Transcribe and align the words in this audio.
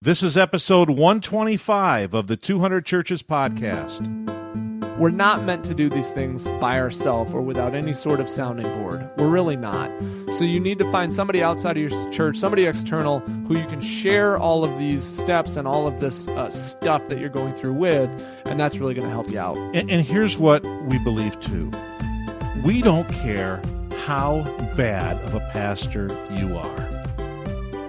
This 0.00 0.22
is 0.22 0.36
episode 0.36 0.90
125 0.90 2.14
of 2.14 2.28
the 2.28 2.36
200 2.36 2.86
Churches 2.86 3.20
podcast. 3.20 4.06
We're 4.96 5.10
not 5.10 5.42
meant 5.42 5.64
to 5.64 5.74
do 5.74 5.90
these 5.90 6.12
things 6.12 6.48
by 6.60 6.78
ourselves 6.78 7.34
or 7.34 7.42
without 7.42 7.74
any 7.74 7.92
sort 7.92 8.20
of 8.20 8.28
sounding 8.28 8.72
board. 8.80 9.10
We're 9.16 9.26
really 9.26 9.56
not. 9.56 9.90
So 10.34 10.44
you 10.44 10.60
need 10.60 10.78
to 10.78 10.92
find 10.92 11.12
somebody 11.12 11.42
outside 11.42 11.76
of 11.76 11.90
your 11.90 12.12
church, 12.12 12.36
somebody 12.36 12.66
external, 12.66 13.18
who 13.48 13.58
you 13.58 13.66
can 13.66 13.80
share 13.80 14.38
all 14.38 14.64
of 14.64 14.78
these 14.78 15.02
steps 15.02 15.56
and 15.56 15.66
all 15.66 15.88
of 15.88 15.98
this 15.98 16.28
uh, 16.28 16.48
stuff 16.48 17.08
that 17.08 17.18
you're 17.18 17.28
going 17.28 17.54
through 17.54 17.74
with, 17.74 18.24
and 18.46 18.60
that's 18.60 18.78
really 18.78 18.94
going 18.94 19.08
to 19.08 19.12
help 19.12 19.28
you 19.32 19.40
out. 19.40 19.56
And, 19.74 19.90
and 19.90 20.06
here's 20.06 20.38
what 20.38 20.64
we 20.86 21.00
believe 21.00 21.40
too 21.40 21.72
we 22.64 22.82
don't 22.82 23.08
care 23.08 23.60
how 24.06 24.44
bad 24.76 25.16
of 25.24 25.34
a 25.34 25.40
pastor 25.52 26.06
you 26.30 26.56
are. 26.56 26.97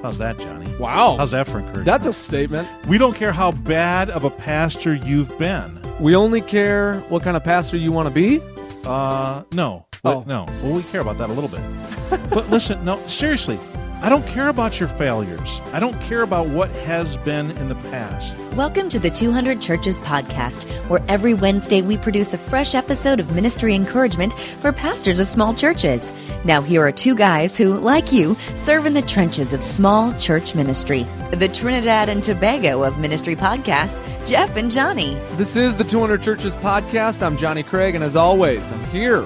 How's 0.02 0.18
that, 0.20 0.38
Johnny? 0.38 0.74
Wow. 0.78 1.18
How's 1.18 1.32
that 1.32 1.46
for 1.48 1.58
encouragement? 1.60 1.86
That's 1.86 2.06
a 2.06 2.14
statement. 2.14 2.68
we 2.88 2.98
don't 2.98 3.16
care 3.16 3.34
how 3.34 3.52
bad 3.52 4.10
of 4.10 4.24
a 4.24 4.30
pastor 4.30 4.96
you've 4.96 5.38
been. 5.38 5.80
We 6.00 6.16
only 6.16 6.40
care 6.40 7.00
what 7.10 7.24
kind 7.24 7.36
of 7.36 7.44
pastor 7.44 7.76
you 7.76 7.92
want 7.92 8.08
to 8.08 8.14
be. 8.14 8.42
Uh, 8.86 9.44
no. 9.52 9.86
Oh. 10.06 10.24
no. 10.26 10.46
Well, 10.64 10.76
we 10.76 10.84
care 10.84 11.02
about 11.02 11.18
that 11.18 11.30
a 11.30 11.34
little 11.34 11.50
bit. 11.50 12.30
but 12.30 12.50
listen, 12.50 12.84
no, 12.86 12.98
seriously, 13.08 13.60
I 14.02 14.08
don't 14.08 14.26
care 14.28 14.48
about 14.48 14.80
your 14.80 14.88
failures. 14.88 15.60
I 15.74 15.82
don't 15.82 16.00
care 16.00 16.22
about 16.22 16.48
what 16.48 16.72
has 16.72 17.18
been 17.18 17.52
in 17.58 17.68
the 17.68 17.76
past. 17.76 18.34
Welcome 18.56 18.88
to 18.90 18.98
the 18.98 19.10
200 19.10 19.62
Churches 19.62 20.00
podcast, 20.00 20.70
where 20.88 21.04
every 21.10 21.34
Wednesday 21.34 21.82
we 21.82 21.98
produce 21.98 22.34
a 22.34 22.38
fresh 22.38 22.76
episode 22.76 23.20
of 23.20 23.36
ministry 23.36 23.76
encouragement 23.76 24.40
for 24.62 24.72
pastors 24.72 25.20
of 25.20 25.28
small 25.28 25.54
churches. 25.54 26.14
Now, 26.46 26.62
here 26.62 26.82
are 26.82 26.94
two 26.94 27.14
guys 27.14 27.58
who, 27.58 27.78
like 27.78 28.14
you, 28.14 28.36
serve 28.56 28.86
in 28.86 28.94
the 28.94 29.02
trenches 29.02 29.52
of 29.52 29.62
small 29.62 30.14
church 30.14 30.56
ministry 30.56 31.06
the 31.34 31.50
Trinidad 31.50 32.08
and 32.08 32.24
Tobago 32.24 32.84
of 32.84 32.98
ministry 33.00 33.36
podcasts, 33.36 34.00
Jeff 34.26 34.56
and 34.56 34.72
Johnny. 34.72 35.16
This 35.32 35.58
is 35.58 35.76
the 35.76 35.84
200 35.84 36.24
Churches 36.24 36.56
podcast. 36.56 37.22
I'm 37.22 37.36
Johnny 37.36 37.64
Craig, 37.64 37.96
and 37.96 38.04
as 38.04 38.16
always, 38.16 38.72
I'm 38.72 38.86
here 38.86 39.22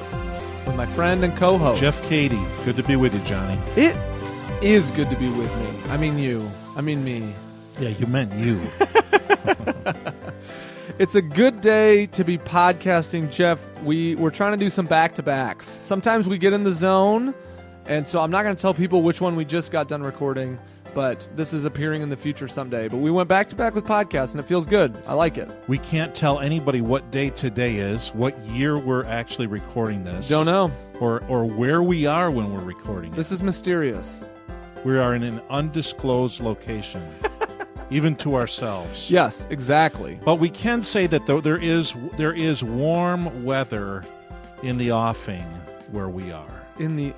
with 0.66 0.76
my 0.76 0.88
friend 0.88 1.23
and 1.23 1.38
co-host 1.38 1.80
Jeff 1.80 2.02
Cady, 2.09 2.42
good 2.66 2.76
to 2.78 2.83
be 2.83 2.95
with 2.95 3.14
you, 3.14 3.22
Johnny. 3.22 3.61
It 3.76 3.95
is 4.64 4.89
good 4.92 5.09
to 5.09 5.16
be 5.17 5.28
with 5.28 5.59
me. 5.59 5.92
I 5.92 5.97
mean 5.97 6.17
you. 6.17 6.50
I 6.78 6.81
mean 6.81 7.03
me. 7.03 7.33
Yeah, 7.80 7.89
you 7.89 8.08
meant 8.08 8.33
you. 8.33 8.61
It's 11.00 11.16
a 11.16 11.23
good 11.23 11.61
day 11.61 12.05
to 12.08 12.23
be 12.23 12.38
podcasting, 12.38 13.31
Jeff. 13.31 13.59
We 13.81 14.14
we're 14.16 14.30
trying 14.30 14.52
to 14.52 14.64
do 14.64 14.70
some 14.70 14.86
back 14.86 15.16
to 15.16 15.23
backs. 15.23 15.67
Sometimes 15.67 16.28
we 16.30 16.38
get 16.38 16.53
in 16.53 16.64
the 16.64 16.72
zone, 16.72 17.33
and 17.88 18.08
so 18.08 18.22
I'm 18.22 18.30
not 18.30 18.44
going 18.44 18.55
to 18.55 18.61
tell 18.61 18.75
people 18.75 19.02
which 19.02 19.20
one 19.20 19.36
we 19.36 19.44
just 19.44 19.72
got 19.72 19.88
done 19.88 20.03
recording, 20.03 20.59
but 20.94 21.27
this 21.36 21.52
is 21.52 21.66
appearing 21.66 22.03
in 22.03 22.09
the 22.09 22.16
future 22.16 22.48
someday. 22.48 22.89
But 22.89 22.98
we 22.98 23.09
went 23.09 23.27
back 23.27 23.50
to 23.50 23.55
back 23.55 23.73
with 23.73 23.86
podcasts, 23.86 24.31
and 24.31 24.39
it 24.39 24.44
feels 24.45 24.67
good. 24.67 24.95
I 25.08 25.16
like 25.16 25.39
it. 25.39 25.52
we 25.67 25.80
can't 25.80 26.14
tell 26.14 26.39
anybody 26.39 26.80
what 26.81 27.09
day 27.09 27.31
today 27.31 27.77
is, 27.77 28.09
what 28.09 28.38
year 28.45 28.77
we're 28.77 29.05
actually 29.05 29.48
recording 29.48 30.03
this. 30.03 30.30
Don't 30.30 30.45
know. 30.45 30.72
Or, 31.00 31.23
or 31.27 31.44
where 31.44 31.81
we 31.81 32.05
are 32.05 32.30
when 32.30 32.53
we're 32.53 32.64
recording. 32.64 33.11
This 33.11 33.31
is 33.31 33.42
mysterious. 33.42 34.23
We 34.84 34.98
are 34.98 35.16
in 35.16 35.23
an 35.23 35.42
undisclosed 35.50 36.42
location, 36.42 37.08
even 37.89 38.16
to 38.17 38.36
ourselves. 38.36 39.09
Yes, 39.09 39.48
exactly. 39.50 40.20
But 40.26 40.36
we 40.36 40.50
can 40.50 40.84
say 40.84 41.08
that 41.08 41.26
though 41.26 41.42
there 41.42 41.58
is 41.58 41.95
there 42.17 42.34
is 42.34 42.64
warm 42.64 43.45
weather 43.45 44.04
in 44.61 44.78
the 44.78 44.92
offing 44.92 45.45
where 45.92 46.09
we 46.09 46.31
are. 46.31 46.64
In 46.80 46.95
the 46.95 47.14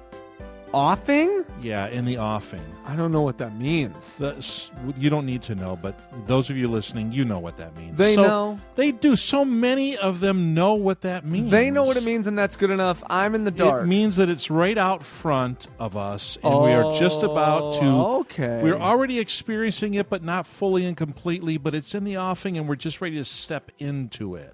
offing? 0.76 1.46
Yeah, 1.62 1.88
in 1.88 2.04
the 2.06 2.18
offing. 2.18 2.62
I 2.86 2.96
don't 2.96 3.12
know 3.12 3.22
what 3.22 3.38
that 3.38 3.58
means. 3.58 4.16
The, 4.18 4.36
s- 4.36 4.72
you 4.98 5.10
don't 5.10 5.26
need 5.26 5.42
to 5.44 5.56
know, 5.56 5.76
but 5.82 5.98
those 6.28 6.50
of 6.50 6.58
you 6.58 6.68
listening, 6.68 7.12
you 7.14 7.24
know 7.26 7.40
what 7.40 7.58
that 7.58 7.76
means. 7.78 7.98
They 7.98 8.14
So- 8.16 8.24
know. 8.24 8.60
They 8.76 8.92
do. 8.92 9.16
So 9.16 9.46
many 9.46 9.98
of 9.98 10.20
them 10.20 10.54
know 10.54 10.74
what 10.74 11.02
that 11.02 11.26
means. 11.26 11.50
They 11.50 11.72
know 11.72 11.84
what 11.84 11.96
it 11.98 12.04
means, 12.04 12.28
and 12.28 12.38
that's 12.38 12.58
good 12.58 12.70
enough. 12.70 13.02
I'm 13.10 13.34
in 13.34 13.46
the 13.46 13.52
dark. 13.52 13.84
It 13.84 13.88
means 13.88 14.18
that 14.18 14.28
it's 14.30 14.52
right 14.52 14.78
out 14.78 15.04
front 15.04 15.68
of 15.80 15.96
us, 15.96 16.38
and 16.44 16.62
we 16.62 16.74
are 16.74 16.92
just 17.00 17.24
about 17.24 17.64
oh, 17.64 17.80
to. 17.80 17.86
Oh, 17.86 18.20
okay. 18.22 18.62
We're 18.62 18.78
already 18.78 19.18
experiencing 19.20 19.94
it, 19.94 20.10
but 20.10 20.24
not 20.24 20.46
fully 20.46 20.86
and 20.86 20.98
completely. 20.98 21.58
But 21.58 21.74
it's 21.74 21.96
in 21.96 22.04
the 22.04 22.18
offing, 22.18 22.58
and 22.58 22.68
we're 22.68 22.76
just 22.76 23.00
ready 23.00 23.16
to 23.16 23.26
step 23.26 23.72
into 23.80 24.36
it. 24.36 24.54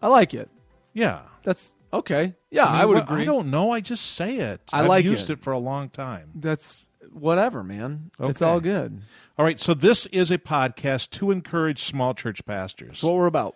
I 0.00 0.08
like 0.08 0.32
it. 0.34 0.48
Yeah, 0.94 1.20
That's 1.42 1.74
okay. 1.92 2.34
Yeah, 2.50 2.66
I, 2.66 2.80
mean, 2.80 2.88
would 2.88 2.94
what- 2.98 3.02
agree. 3.04 3.22
I 3.22 3.24
don't 3.24 3.50
know. 3.50 3.70
I 3.70 3.80
just 3.80 4.04
say 4.14 4.36
it. 4.38 4.60
I 4.72 4.80
I've 4.80 4.88
like 4.88 5.04
used 5.04 5.30
it. 5.30 5.34
it. 5.34 5.42
for 5.42 5.52
a 5.52 5.58
long 5.58 5.88
time. 5.88 6.30
That's 6.34 6.82
whatever, 7.12 7.62
man. 7.62 8.10
It's 8.20 8.42
all 8.42 8.60
good. 8.60 9.00
All 9.38 9.44
right. 9.44 9.58
So 9.60 9.74
this 9.74 10.06
is 10.06 10.30
a 10.30 10.38
podcast 10.38 11.10
to 11.10 11.30
encourage 11.30 11.82
small 11.84 12.14
church 12.14 12.44
pastors. 12.44 12.88
That's 12.88 13.02
what 13.02 13.14
we're 13.14 13.26
about. 13.26 13.54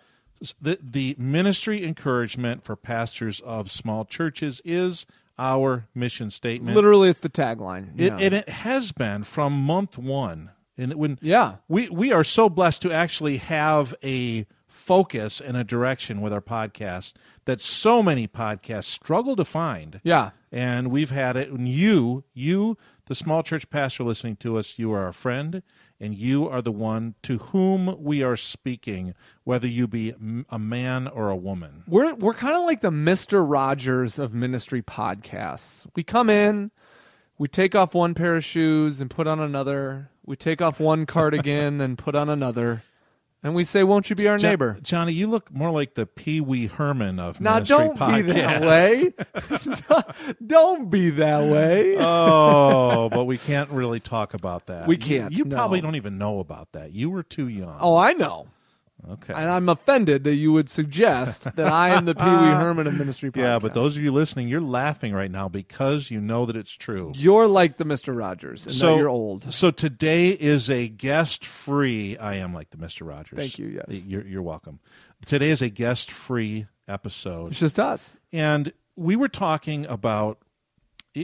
the, 0.61 0.77
the 0.81 1.15
ministry 1.17 1.83
encouragement 1.83 2.63
for 2.63 2.75
pastors 2.75 3.39
of 3.41 3.71
small 3.71 4.05
churches 4.05 4.61
is 4.65 5.05
our 5.39 5.87
mission 5.95 6.29
statement. 6.31 6.75
Literally, 6.75 7.09
it's 7.09 7.19
the 7.19 7.29
tagline. 7.29 7.89
It, 7.99 8.05
Yeah. 8.11 8.17
And 8.19 8.33
it 8.33 8.49
has 8.49 8.91
been 8.91 9.23
from 9.23 9.53
month 9.53 9.97
one. 9.97 10.51
And 10.79 10.93
when 10.95 11.17
Yeah. 11.21 11.55
we 11.67 11.89
we 11.89 12.11
are 12.11 12.23
so 12.23 12.49
blessed 12.49 12.81
to 12.83 12.91
actually 12.91 13.37
have 13.37 13.95
a 14.03 14.45
focus 14.87 15.41
and 15.41 15.57
a 15.57 15.63
direction 15.63 16.21
with 16.21 16.31
our 16.31 16.41
podcast 16.41 17.13
that 17.45 17.59
so 17.59 18.01
many 18.01 18.27
podcasts 18.27 18.85
struggle 18.85 19.35
to 19.35 19.45
find. 19.45 19.99
yeah. 20.03 20.31
And 20.49 20.91
we've 20.91 21.11
had 21.11 21.35
it. 21.35 21.49
And 21.49 21.67
you, 21.67 22.23
you, 22.33 22.77
the 23.07 23.15
small 23.15 23.43
church 23.43 23.69
pastor 23.69 24.05
listening 24.05 24.37
to 24.37 24.57
us, 24.57 24.79
you 24.79 24.93
are 24.93 25.03
our 25.03 25.11
friend, 25.11 25.61
and 25.99 26.15
you 26.15 26.47
are 26.47 26.61
the 26.61 26.71
one 26.71 27.15
to 27.23 27.37
whom 27.37 28.01
we 28.01 28.23
are 28.23 28.37
speaking, 28.37 29.13
whether 29.43 29.67
you 29.67 29.89
be 29.89 30.13
a 30.49 30.57
man 30.57 31.09
or 31.09 31.29
a 31.29 31.35
woman. 31.35 31.83
We're 31.85 32.13
we're 32.15 32.33
kind 32.33 32.55
of 32.55 32.63
like 32.63 32.79
the 32.79 32.91
Mister 32.91 33.43
Rogers 33.43 34.17
of 34.17 34.33
ministry 34.33 34.81
podcasts. 34.81 35.85
We 35.95 36.03
come 36.03 36.29
in, 36.29 36.71
we 37.37 37.49
take 37.49 37.75
off 37.75 37.93
one 37.93 38.13
pair 38.13 38.37
of 38.37 38.45
shoes 38.45 39.01
and 39.01 39.09
put 39.09 39.27
on 39.27 39.39
another. 39.41 40.09
We 40.25 40.37
take 40.37 40.61
off 40.61 40.79
one 40.79 41.05
cardigan 41.05 41.81
and 41.85 41.97
put 41.97 42.15
on 42.15 42.29
another, 42.29 42.83
and 43.43 43.53
we 43.55 43.63
say, 43.63 43.83
"Won't 43.83 44.09
you 44.09 44.15
be 44.15 44.27
our 44.27 44.37
Jo- 44.37 44.49
neighbor?" 44.49 44.77
Johnny, 44.81 45.13
you 45.13 45.27
look 45.27 45.51
more 45.53 45.71
like 45.71 45.93
the 45.93 46.05
Pee 46.05 46.41
Wee 46.41 46.67
Herman 46.67 47.19
of 47.19 47.39
Now, 47.39 47.55
ministry 47.55 47.77
don't 47.77 47.99
be 48.15 48.21
that 48.33 48.61
way. 48.61 49.13
don't 50.45 50.89
be 50.89 51.09
that 51.11 51.43
way. 51.51 51.97
oh, 51.97 53.09
but 53.09 53.25
we 53.25 53.37
can't 53.37 53.69
really 53.69 53.99
talk 53.99 54.33
about 54.33 54.67
that. 54.67 54.87
We 54.87 54.95
You- 54.95 55.01
can't, 55.01 55.33
You, 55.33 55.45
no. 55.45 55.55
probably 55.55 55.81
don't 55.81 55.95
even 55.95 56.17
know 56.17 56.39
about 56.39 56.71
that. 56.73 56.91
You 56.93 57.09
were 57.09 57.23
too 57.23 57.47
young. 57.47 57.77
oh, 57.79 57.95
I 57.97 58.13
know. 58.13 58.47
Okay. 59.11 59.33
And 59.33 59.49
I'm 59.49 59.69
offended 59.69 60.23
that 60.25 60.35
you 60.35 60.51
would 60.53 60.69
suggest 60.69 61.43
that 61.55 61.67
I 61.71 61.89
am 61.89 62.05
the 62.05 62.15
Pee 62.15 62.23
Wee 62.23 62.29
Herman 62.31 62.87
of 62.87 62.97
ministry 62.97 63.31
podcast. 63.31 63.37
yeah, 63.37 63.59
but 63.59 63.73
those 63.73 63.97
of 63.97 64.03
you 64.03 64.11
listening, 64.11 64.47
you're 64.47 64.61
laughing 64.61 65.13
right 65.13 65.31
now 65.31 65.47
because 65.47 66.09
you 66.11 66.19
know 66.21 66.45
that 66.45 66.55
it's 66.55 66.71
true. 66.71 67.11
You're 67.15 67.47
like 67.47 67.77
the 67.77 67.85
Mister 67.85 68.13
Rogers, 68.13 68.65
and 68.65 68.73
so 68.75 68.97
you're 68.97 69.09
old. 69.09 69.51
So 69.53 69.71
today 69.71 70.29
is 70.29 70.69
a 70.69 70.87
guest-free. 70.87 72.17
I 72.17 72.35
am 72.35 72.53
like 72.53 72.69
the 72.71 72.77
Mister 72.77 73.05
Rogers. 73.05 73.37
Thank 73.37 73.59
you, 73.59 73.67
yes. 73.87 74.05
you're, 74.05 74.25
you're 74.25 74.41
welcome. 74.41 74.79
Today 75.25 75.49
is 75.49 75.61
a 75.61 75.69
guest-free 75.69 76.67
episode, 76.87 77.51
It's 77.51 77.59
just 77.59 77.79
us. 77.79 78.15
and 78.31 78.71
we 78.95 79.15
were 79.15 79.29
talking 79.29 79.85
about. 79.85 80.39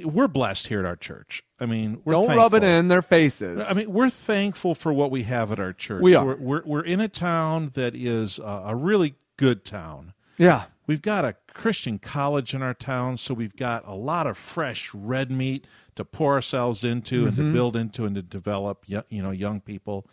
We're 0.04 0.28
blessed 0.28 0.68
here 0.68 0.80
at 0.80 0.86
our 0.88 0.96
church. 0.96 1.44
I 1.64 1.66
mean, 1.66 2.02
we're 2.04 2.14
Don't 2.14 2.36
rub 2.36 2.54
it 2.54 2.64
in 2.64 2.90
their 2.90 3.02
faces. 3.02 3.66
I 3.68 3.74
mean, 3.74 3.92
we're 3.92 4.10
thankful 4.10 4.76
for 4.76 4.92
what 4.92 5.10
we 5.12 5.24
have 5.24 5.52
at 5.52 5.60
our 5.60 5.72
church. 5.74 6.02
We 6.02 6.14
are. 6.16 6.26
We're, 6.26 6.36
we're, 6.36 6.62
we're 6.66 6.86
in 6.86 7.00
a 7.00 7.08
town 7.08 7.72
that 7.76 7.96
is 7.96 8.38
a, 8.40 8.64
a 8.68 8.76
really 8.76 9.16
good 9.38 9.64
town. 9.66 10.14
yeah, 10.38 10.66
We've 10.86 11.02
got 11.02 11.24
a 11.24 11.36
Christian 11.54 11.98
college 12.00 12.54
in 12.54 12.62
our 12.62 12.74
town, 12.74 13.16
so 13.16 13.34
we've 13.34 13.56
got 13.56 13.88
a 13.88 13.96
lot 13.96 14.28
of 14.28 14.38
fresh 14.38 14.94
red 14.94 15.32
meat 15.32 15.66
to 15.96 16.04
pour 16.04 16.34
ourselves 16.34 16.84
into 16.84 17.26
and 17.28 17.38
Mm-hmm. 17.38 17.48
to 17.50 17.54
build 17.54 17.76
into 17.78 18.06
and 18.06 18.16
to 18.16 18.22
develop, 18.22 18.84
yo- 18.88 19.04
you 19.08 19.24
know, 19.24 19.32
young 19.32 19.62
people. 19.62 20.06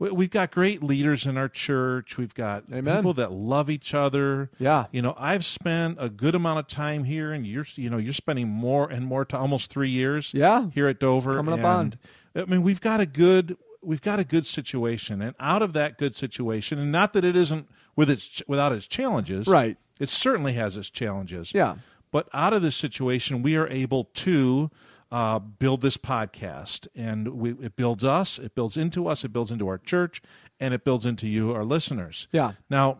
We- 0.00 0.10
We've 0.10 0.30
got 0.30 0.50
great 0.50 0.82
leaders 0.82 1.26
in 1.26 1.36
our 1.36 1.48
church. 1.48 2.18
We've 2.18 2.34
got 2.34 2.64
Amen. 2.72 2.96
people 2.96 3.12
that 3.14 3.30
love 3.30 3.70
each 3.70 3.94
other. 3.94 4.50
Yeah. 4.58 4.86
You 4.90 5.02
know, 5.02 5.14
I've 5.16 5.44
spent 5.44 5.98
a 6.00 6.08
good 6.08 6.34
amount 6.34 6.58
of 6.58 6.66
time 6.66 7.04
here, 7.04 7.32
and 7.32 7.46
you're, 7.46 7.66
you 7.76 7.88
know, 7.90 7.98
you're 7.98 8.12
spending 8.14 8.48
more 8.48 8.88
and 8.90 9.04
more 9.06 9.24
to 9.26 9.38
almost 9.38 9.70
three 9.70 9.90
years. 9.90 10.32
Yeah. 10.34 10.70
Here 10.74 10.88
at 10.88 10.98
Dover, 10.98 11.34
Coming 11.34 11.54
up 11.58 11.64
on. 11.64 11.94
I 12.34 12.44
mean, 12.46 12.62
we've 12.62 12.80
got 12.80 13.00
a 13.00 13.06
good, 13.06 13.56
we've 13.82 14.00
got 14.02 14.18
a 14.18 14.24
good 14.24 14.46
situation, 14.46 15.20
and 15.22 15.34
out 15.38 15.62
of 15.62 15.74
that 15.74 15.98
good 15.98 16.16
situation, 16.16 16.78
and 16.78 16.90
not 16.90 17.12
that 17.12 17.24
it 17.24 17.36
isn't 17.36 17.68
with 17.94 18.08
its 18.08 18.42
without 18.48 18.72
its 18.72 18.86
challenges, 18.86 19.46
Right. 19.46 19.76
It 19.98 20.08
certainly 20.08 20.54
has 20.54 20.76
its 20.78 20.88
challenges, 20.90 21.52
Yeah. 21.54 21.76
But 22.12 22.28
out 22.32 22.52
of 22.54 22.62
this 22.62 22.74
situation, 22.74 23.42
we 23.42 23.54
are 23.56 23.68
able 23.68 24.04
to 24.14 24.70
uh, 25.12 25.38
build 25.38 25.80
this 25.80 25.96
podcast, 25.96 26.86
and 26.94 27.28
we, 27.28 27.50
it 27.52 27.76
builds 27.76 28.04
us, 28.04 28.38
it 28.38 28.54
builds 28.54 28.76
into 28.76 29.08
us, 29.08 29.24
it 29.24 29.32
builds 29.32 29.50
into 29.50 29.66
our 29.68 29.78
church, 29.78 30.22
and 30.60 30.72
it 30.74 30.84
builds 30.84 31.04
into 31.06 31.26
you, 31.26 31.52
our 31.52 31.64
listeners. 31.64 32.28
Yeah. 32.32 32.52
Now, 32.68 32.98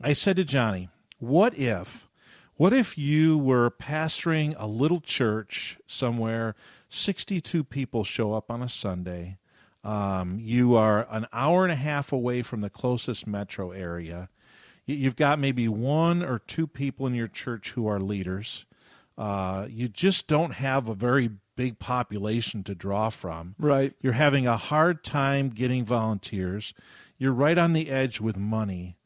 I 0.00 0.12
said 0.12 0.36
to 0.36 0.44
Johnny, 0.44 0.88
"What 1.18 1.58
if, 1.58 2.08
what 2.56 2.72
if 2.72 2.96
you 2.96 3.36
were 3.38 3.70
pastoring 3.70 4.54
a 4.58 4.66
little 4.68 5.00
church 5.00 5.78
somewhere? 5.86 6.54
Sixty-two 6.88 7.64
people 7.64 8.04
show 8.04 8.32
up 8.32 8.50
on 8.50 8.62
a 8.62 8.68
Sunday. 8.68 9.38
Um, 9.84 10.38
you 10.40 10.74
are 10.74 11.06
an 11.10 11.26
hour 11.32 11.64
and 11.64 11.72
a 11.72 11.76
half 11.76 12.12
away 12.12 12.42
from 12.42 12.60
the 12.60 12.70
closest 12.70 13.26
metro 13.26 13.70
area. 13.72 14.28
You- 14.86 14.96
You've 14.96 15.16
got 15.16 15.38
maybe 15.38 15.68
one 15.68 16.22
or 16.22 16.38
two 16.38 16.66
people 16.66 17.06
in 17.06 17.14
your 17.14 17.28
church 17.28 17.72
who 17.72 17.86
are 17.86 18.00
leaders. 18.00 18.66
Uh, 19.18 19.66
you 19.68 19.88
just 19.88 20.28
don't 20.28 20.52
have 20.52 20.88
a 20.88 20.94
very 20.94 21.28
big 21.56 21.80
population 21.80 22.62
to 22.62 22.74
draw 22.74 23.10
from. 23.10 23.56
Right. 23.58 23.92
You're 24.00 24.12
having 24.12 24.46
a 24.46 24.56
hard 24.56 25.02
time 25.02 25.48
getting 25.48 25.84
volunteers. 25.84 26.72
You're 27.18 27.32
right 27.32 27.58
on 27.58 27.72
the 27.72 27.90
edge 27.90 28.20
with 28.20 28.36
money, 28.36 28.96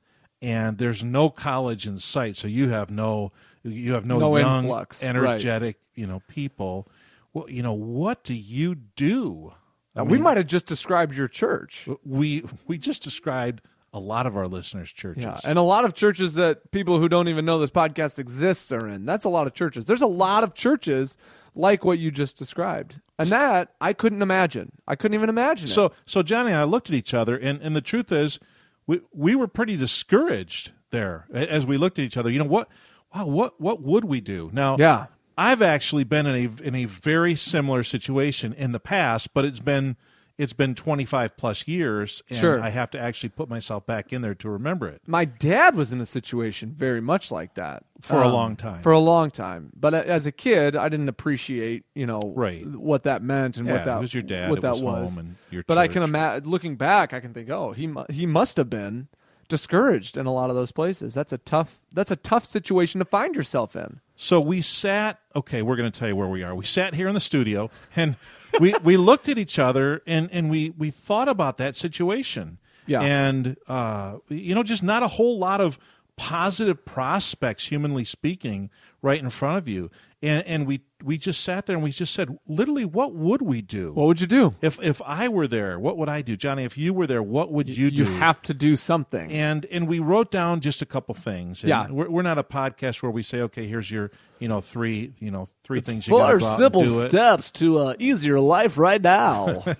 and 0.42 0.76
there's 0.76 1.02
no 1.02 1.30
college 1.30 1.86
in 1.86 1.98
sight, 1.98 2.36
so 2.36 2.46
you 2.46 2.68
have 2.68 2.90
no 2.90 3.32
you 3.64 3.94
have 3.94 4.04
no, 4.04 4.18
No 4.18 4.36
young, 4.36 4.64
influx, 4.64 5.02
right. 5.02 5.08
energetic, 5.08 5.78
you 5.94 6.06
know, 6.06 6.20
people. 6.28 6.88
Well, 7.32 7.48
you 7.48 7.62
know, 7.62 7.72
what 7.72 8.22
do 8.24 8.34
you 8.34 8.74
do? 8.74 9.54
I 9.94 10.00
Now, 10.00 10.04
we 10.04 10.18
might 10.18 10.36
have 10.36 10.46
just 10.46 10.66
described 10.66 11.16
your 11.16 11.28
church. 11.28 11.88
we 12.04 12.44
we 12.66 12.76
just 12.76 13.02
described 13.02 13.62
a 13.92 14.00
lot 14.00 14.26
of 14.26 14.36
our 14.36 14.48
listeners' 14.48 14.90
churches. 14.90 15.24
Yeah, 15.24 15.38
and 15.44 15.58
a 15.58 15.62
lot 15.62 15.84
of 15.84 15.94
churches 15.94 16.34
that 16.34 16.70
people 16.70 16.98
who 16.98 17.08
don't 17.08 17.28
even 17.28 17.44
know 17.44 17.58
this 17.58 17.70
podcast 17.70 18.18
exists 18.18 18.72
are 18.72 18.88
in. 18.88 19.04
That's 19.04 19.24
a 19.24 19.28
lot 19.28 19.46
of 19.46 19.54
churches. 19.54 19.84
There's 19.84 20.02
a 20.02 20.06
lot 20.06 20.44
of 20.44 20.54
churches 20.54 21.16
like 21.54 21.84
what 21.84 21.98
you 21.98 22.10
just 22.10 22.38
described, 22.38 23.00
and 23.18 23.28
that 23.28 23.74
I 23.80 23.92
couldn't 23.92 24.22
imagine. 24.22 24.72
I 24.88 24.96
couldn't 24.96 25.14
even 25.14 25.28
imagine 25.28 25.68
it. 25.68 25.72
So 25.72 25.92
so 26.06 26.22
Johnny 26.22 26.50
and 26.50 26.58
I 26.58 26.64
looked 26.64 26.88
at 26.88 26.94
each 26.94 27.12
other, 27.12 27.36
and, 27.36 27.60
and 27.60 27.76
the 27.76 27.82
truth 27.82 28.10
is, 28.10 28.40
we 28.86 29.00
we 29.12 29.36
were 29.36 29.48
pretty 29.48 29.76
discouraged 29.76 30.72
there 30.90 31.26
as 31.32 31.66
we 31.66 31.76
looked 31.76 31.98
at 31.98 32.04
each 32.04 32.16
other. 32.16 32.30
You 32.30 32.38
know 32.38 32.46
what? 32.46 32.68
Wow, 33.14 33.26
what 33.26 33.60
what 33.60 33.82
would 33.82 34.04
we 34.04 34.20
do 34.20 34.50
now? 34.52 34.76
Yeah. 34.78 35.06
I've 35.36 35.62
actually 35.62 36.04
been 36.04 36.26
in 36.26 36.34
a 36.34 36.62
in 36.62 36.74
a 36.74 36.84
very 36.84 37.34
similar 37.34 37.82
situation 37.82 38.52
in 38.52 38.72
the 38.72 38.80
past, 38.80 39.34
but 39.34 39.44
it's 39.44 39.60
been 39.60 39.96
it's 40.42 40.52
been 40.52 40.74
25 40.74 41.36
plus 41.36 41.68
years 41.68 42.22
and 42.28 42.38
Sure. 42.38 42.60
I 42.60 42.70
have 42.70 42.90
to 42.92 42.98
actually 42.98 43.28
put 43.28 43.48
myself 43.48 43.86
back 43.86 44.12
in 44.12 44.22
there 44.22 44.34
to 44.36 44.50
remember 44.50 44.88
it. 44.88 45.00
my 45.06 45.24
dad 45.24 45.76
was 45.76 45.92
in 45.92 46.00
a 46.00 46.06
situation 46.06 46.72
very 46.76 47.00
much 47.00 47.30
like 47.30 47.54
that 47.54 47.84
Um, 47.96 48.02
For 48.02 48.22
a 48.22 48.28
long 48.28 48.56
time. 48.56 48.82
For 48.82 48.90
a 48.92 48.98
long 48.98 49.30
time, 49.30 49.70
but 49.78 49.94
as 49.94 50.26
a 50.26 50.32
kid, 50.32 50.74
I 50.74 50.88
didn't 50.88 51.08
appreciate 51.08 51.84
you 51.94 52.06
know 52.06 52.20
Right. 52.34 52.66
what 52.66 53.04
that 53.04 53.22
meant 53.22 53.56
and 53.58 53.66
Yeah, 53.66 53.74
what 53.74 53.84
that 53.84 54.00
was 54.00 54.12
your 54.14 54.24
dad, 54.24 54.50
what 54.50 54.58
it 54.58 54.62
that 54.62 54.72
was 54.72 54.82
was. 54.82 55.10
home 55.10 55.18
and 55.18 55.36
your 55.50 55.62
but 55.66 55.78
I 55.78 55.86
can 55.88 56.02
imagine 56.02 56.48
looking 56.50 56.74
back, 56.76 57.12
I 57.12 57.20
can 57.20 57.32
think, 57.32 57.48
oh, 57.48 57.72
he 57.72 57.86
mu- 57.86 58.04
he 58.10 58.26
must 58.26 58.56
have 58.56 58.68
been 58.68 59.08
discouraged 59.48 60.16
in 60.16 60.26
a 60.26 60.32
lot 60.32 60.50
of 60.50 60.56
those 60.56 60.72
places. 60.72 61.14
That's 61.14 61.32
a 61.32 61.38
tough 61.38 61.80
that's 61.92 62.10
a 62.10 62.16
tough 62.16 62.44
situation 62.44 62.98
to 63.00 63.04
find 63.04 63.36
yourself 63.36 63.76
in. 63.76 64.00
So 64.16 64.40
we 64.40 64.60
sat. 64.62 65.18
Okay, 65.36 65.62
we're 65.62 65.76
going 65.76 65.90
to 65.90 65.96
tell 65.98 66.08
you 66.08 66.16
where 66.16 66.28
we 66.28 66.42
are. 66.42 66.54
We 66.54 66.64
sat 66.64 66.94
here 66.94 67.08
in 67.08 67.14
the 67.14 67.20
studio, 67.20 67.70
and 67.96 68.16
we 68.60 68.74
we 68.82 68.96
looked 68.96 69.28
at 69.28 69.38
each 69.38 69.58
other, 69.58 70.02
and 70.06 70.30
and 70.32 70.50
we 70.50 70.70
we 70.70 70.90
thought 70.90 71.28
about 71.28 71.58
that 71.58 71.76
situation. 71.76 72.58
Yeah. 72.84 73.00
and 73.00 73.56
uh, 73.68 74.16
you 74.28 74.56
know, 74.56 74.64
just 74.64 74.82
not 74.82 75.04
a 75.04 75.08
whole 75.08 75.38
lot 75.38 75.60
of 75.60 75.78
positive 76.16 76.84
prospects, 76.84 77.68
humanly 77.68 78.04
speaking, 78.04 78.70
right 79.02 79.20
in 79.20 79.30
front 79.30 79.58
of 79.58 79.68
you. 79.68 79.90
And 80.24 80.46
and 80.46 80.66
we 80.68 80.82
we 81.02 81.18
just 81.18 81.42
sat 81.42 81.66
there 81.66 81.74
and 81.74 81.82
we 81.82 81.90
just 81.90 82.14
said, 82.14 82.38
literally, 82.46 82.84
what 82.84 83.12
would 83.12 83.42
we 83.42 83.60
do? 83.60 83.92
What 83.92 84.06
would 84.06 84.20
you 84.20 84.28
do? 84.28 84.54
if 84.62 84.80
if 84.80 85.02
I 85.04 85.28
were 85.28 85.48
there, 85.48 85.80
what 85.80 85.96
would 85.98 86.08
I 86.08 86.22
do, 86.22 86.36
Johnny? 86.36 86.62
If 86.62 86.78
you 86.78 86.94
were 86.94 87.08
there, 87.08 87.22
what 87.24 87.50
would 87.50 87.68
you 87.68 87.90
do? 87.90 88.04
You 88.04 88.04
have 88.04 88.40
to 88.42 88.54
do 88.54 88.76
something. 88.76 89.32
and 89.32 89.64
and 89.66 89.88
we 89.88 89.98
wrote 89.98 90.30
down 90.30 90.60
just 90.60 90.80
a 90.80 90.86
couple 90.86 91.12
things. 91.16 91.64
And 91.64 91.70
Yeah. 91.70 91.90
we're, 91.90 92.08
we're 92.08 92.22
not 92.22 92.38
a 92.38 92.44
podcast 92.44 93.02
where 93.02 93.10
we 93.10 93.24
say, 93.24 93.40
okay, 93.40 93.66
here's 93.66 93.90
your 93.90 94.12
you 94.38 94.46
know 94.46 94.60
three 94.60 95.12
you 95.18 95.32
know 95.32 95.48
three 95.64 95.80
things 95.80 96.06
you 96.06 96.12
Four 96.12 96.20
got 96.20 96.32
to 96.32 96.38
go 96.38 96.46
and 96.46 96.56
do 96.56 96.62
simple 96.62 97.00
it. 97.00 97.08
steps 97.10 97.50
to 97.52 97.78
a 97.80 97.96
easier 97.98 98.38
life 98.38 98.78
right 98.78 99.02
now. 99.02 99.64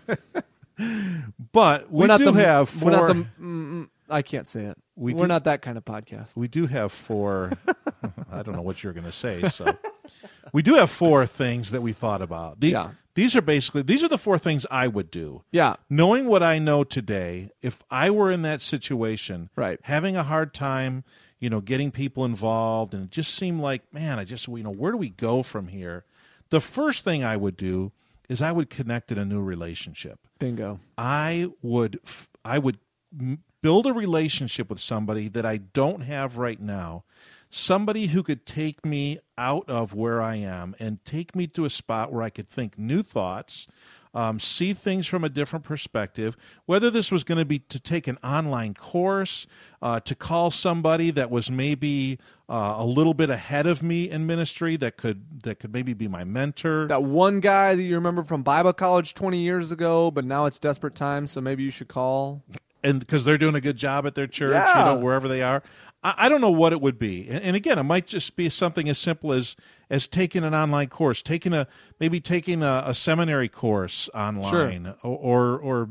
But 1.52 1.92
we 1.92 2.00
we're 2.00 2.06
not 2.08 2.18
do 2.18 2.32
the, 2.32 2.44
have 2.44 2.82
we're 2.82 2.90
not 2.90 3.06
the. 3.08 3.26
Mm, 3.40 3.88
I 4.08 4.22
can't 4.22 4.46
say 4.46 4.64
it. 4.64 4.76
We 4.96 5.14
are 5.14 5.26
not 5.28 5.44
that 5.44 5.62
kind 5.62 5.78
of 5.78 5.84
podcast. 5.84 6.30
we 6.34 6.48
do 6.48 6.66
have 6.66 6.90
four. 6.92 7.52
I 8.32 8.42
don't 8.42 8.56
know 8.56 8.62
what 8.62 8.82
you're 8.82 8.92
going 8.92 9.04
to 9.06 9.12
say. 9.12 9.48
So 9.50 9.66
we 10.52 10.62
do 10.62 10.74
have 10.74 10.90
four 10.90 11.26
things 11.26 11.70
that 11.70 11.82
we 11.82 11.92
thought 11.92 12.22
about. 12.22 12.60
The, 12.60 12.68
Yeah. 12.70 12.90
These 13.14 13.36
are 13.36 13.42
basically 13.42 13.82
these 13.82 14.02
are 14.02 14.08
the 14.08 14.16
four 14.16 14.38
things 14.38 14.64
I 14.70 14.88
would 14.88 15.10
do. 15.10 15.42
Yeah. 15.50 15.74
knowing 15.90 16.26
what 16.26 16.42
I 16.42 16.58
know 16.58 16.82
today, 16.82 17.50
if 17.60 17.82
I 17.90 18.08
were 18.10 18.30
in 18.30 18.40
that 18.42 18.62
situation, 18.62 19.50
Right. 19.54 19.78
having 19.82 20.16
a 20.16 20.22
hard 20.22 20.54
time, 20.54 21.04
you 21.38 21.50
know, 21.50 21.60
getting 21.60 21.90
people 21.90 22.24
involved, 22.24 22.94
and 22.94 23.04
it 23.04 23.10
just 23.10 23.34
seemed 23.34 23.60
like, 23.60 23.82
man, 23.92 24.18
I 24.18 24.24
just, 24.24 24.48
you 24.48 24.62
know, 24.62 24.70
where 24.70 24.92
do 24.92 24.96
we 24.98 25.10
go 25.10 25.42
from 25.42 25.68
here? 25.68 26.04
The 26.48 26.60
first 26.60 27.04
thing 27.04 27.22
I 27.22 27.36
would 27.36 27.56
do 27.56 27.92
is 28.30 28.40
I 28.40 28.50
would 28.52 28.70
connect 28.70 29.12
in 29.12 29.18
a 29.18 29.24
new 29.26 29.42
relationship. 29.42 30.18
Bingo. 30.38 30.80
I 30.96 31.48
would, 31.60 32.00
I 32.44 32.58
would 32.58 32.78
build 33.60 33.86
a 33.86 33.92
relationship 33.92 34.70
with 34.70 34.80
somebody 34.80 35.28
that 35.28 35.44
I 35.44 35.58
don't 35.58 36.00
have 36.02 36.38
right 36.38 36.60
now. 36.60 37.04
Somebody 37.54 38.06
who 38.06 38.22
could 38.22 38.46
take 38.46 38.82
me 38.82 39.18
out 39.36 39.68
of 39.68 39.92
where 39.92 40.22
I 40.22 40.36
am 40.36 40.74
and 40.78 41.04
take 41.04 41.36
me 41.36 41.46
to 41.48 41.66
a 41.66 41.70
spot 41.70 42.10
where 42.10 42.22
I 42.22 42.30
could 42.30 42.48
think 42.48 42.78
new 42.78 43.02
thoughts, 43.02 43.66
um, 44.14 44.40
see 44.40 44.72
things 44.72 45.06
from 45.06 45.22
a 45.22 45.28
different 45.28 45.62
perspective. 45.62 46.34
Whether 46.64 46.88
this 46.88 47.12
was 47.12 47.24
going 47.24 47.36
to 47.36 47.44
be 47.44 47.58
to 47.58 47.78
take 47.78 48.08
an 48.08 48.16
online 48.24 48.72
course, 48.72 49.46
uh, 49.82 50.00
to 50.00 50.14
call 50.14 50.50
somebody 50.50 51.10
that 51.10 51.30
was 51.30 51.50
maybe 51.50 52.18
uh, 52.48 52.76
a 52.78 52.86
little 52.86 53.12
bit 53.12 53.28
ahead 53.28 53.66
of 53.66 53.82
me 53.82 54.08
in 54.08 54.26
ministry 54.26 54.78
that 54.78 54.96
could 54.96 55.42
that 55.42 55.60
could 55.60 55.74
maybe 55.74 55.92
be 55.92 56.08
my 56.08 56.24
mentor. 56.24 56.86
That 56.86 57.02
one 57.02 57.40
guy 57.40 57.74
that 57.74 57.82
you 57.82 57.96
remember 57.96 58.24
from 58.24 58.42
Bible 58.42 58.72
college 58.72 59.12
20 59.12 59.36
years 59.38 59.70
ago, 59.70 60.10
but 60.10 60.24
now 60.24 60.46
it's 60.46 60.58
desperate 60.58 60.94
times, 60.94 61.32
so 61.32 61.42
maybe 61.42 61.62
you 61.62 61.70
should 61.70 61.88
call. 61.88 62.42
and 62.82 62.98
because 62.98 63.24
they're 63.24 63.38
doing 63.38 63.54
a 63.54 63.60
good 63.60 63.76
job 63.76 64.06
at 64.06 64.14
their 64.14 64.26
church, 64.26 64.54
you 64.74 64.80
know, 64.84 64.98
wherever 64.98 65.28
they 65.28 65.42
are. 65.42 65.62
I, 66.02 66.14
I 66.18 66.28
don't 66.28 66.40
know 66.40 66.50
what 66.50 66.72
it 66.72 66.80
would 66.80 66.98
be, 66.98 67.28
and, 67.28 67.42
and 67.42 67.56
again, 67.56 67.78
it 67.78 67.82
might 67.84 68.06
just 68.06 68.36
be 68.36 68.48
something 68.48 68.88
as 68.88 68.98
simple 68.98 69.32
as 69.32 69.56
as 69.90 70.08
taking 70.08 70.44
an 70.44 70.54
online 70.54 70.88
course, 70.88 71.22
taking 71.22 71.52
a 71.52 71.66
maybe 72.00 72.20
taking 72.20 72.62
a, 72.62 72.82
a 72.86 72.94
seminary 72.94 73.48
course 73.48 74.08
online, 74.14 74.94
or, 75.02 75.16
or 75.16 75.58
or 75.58 75.88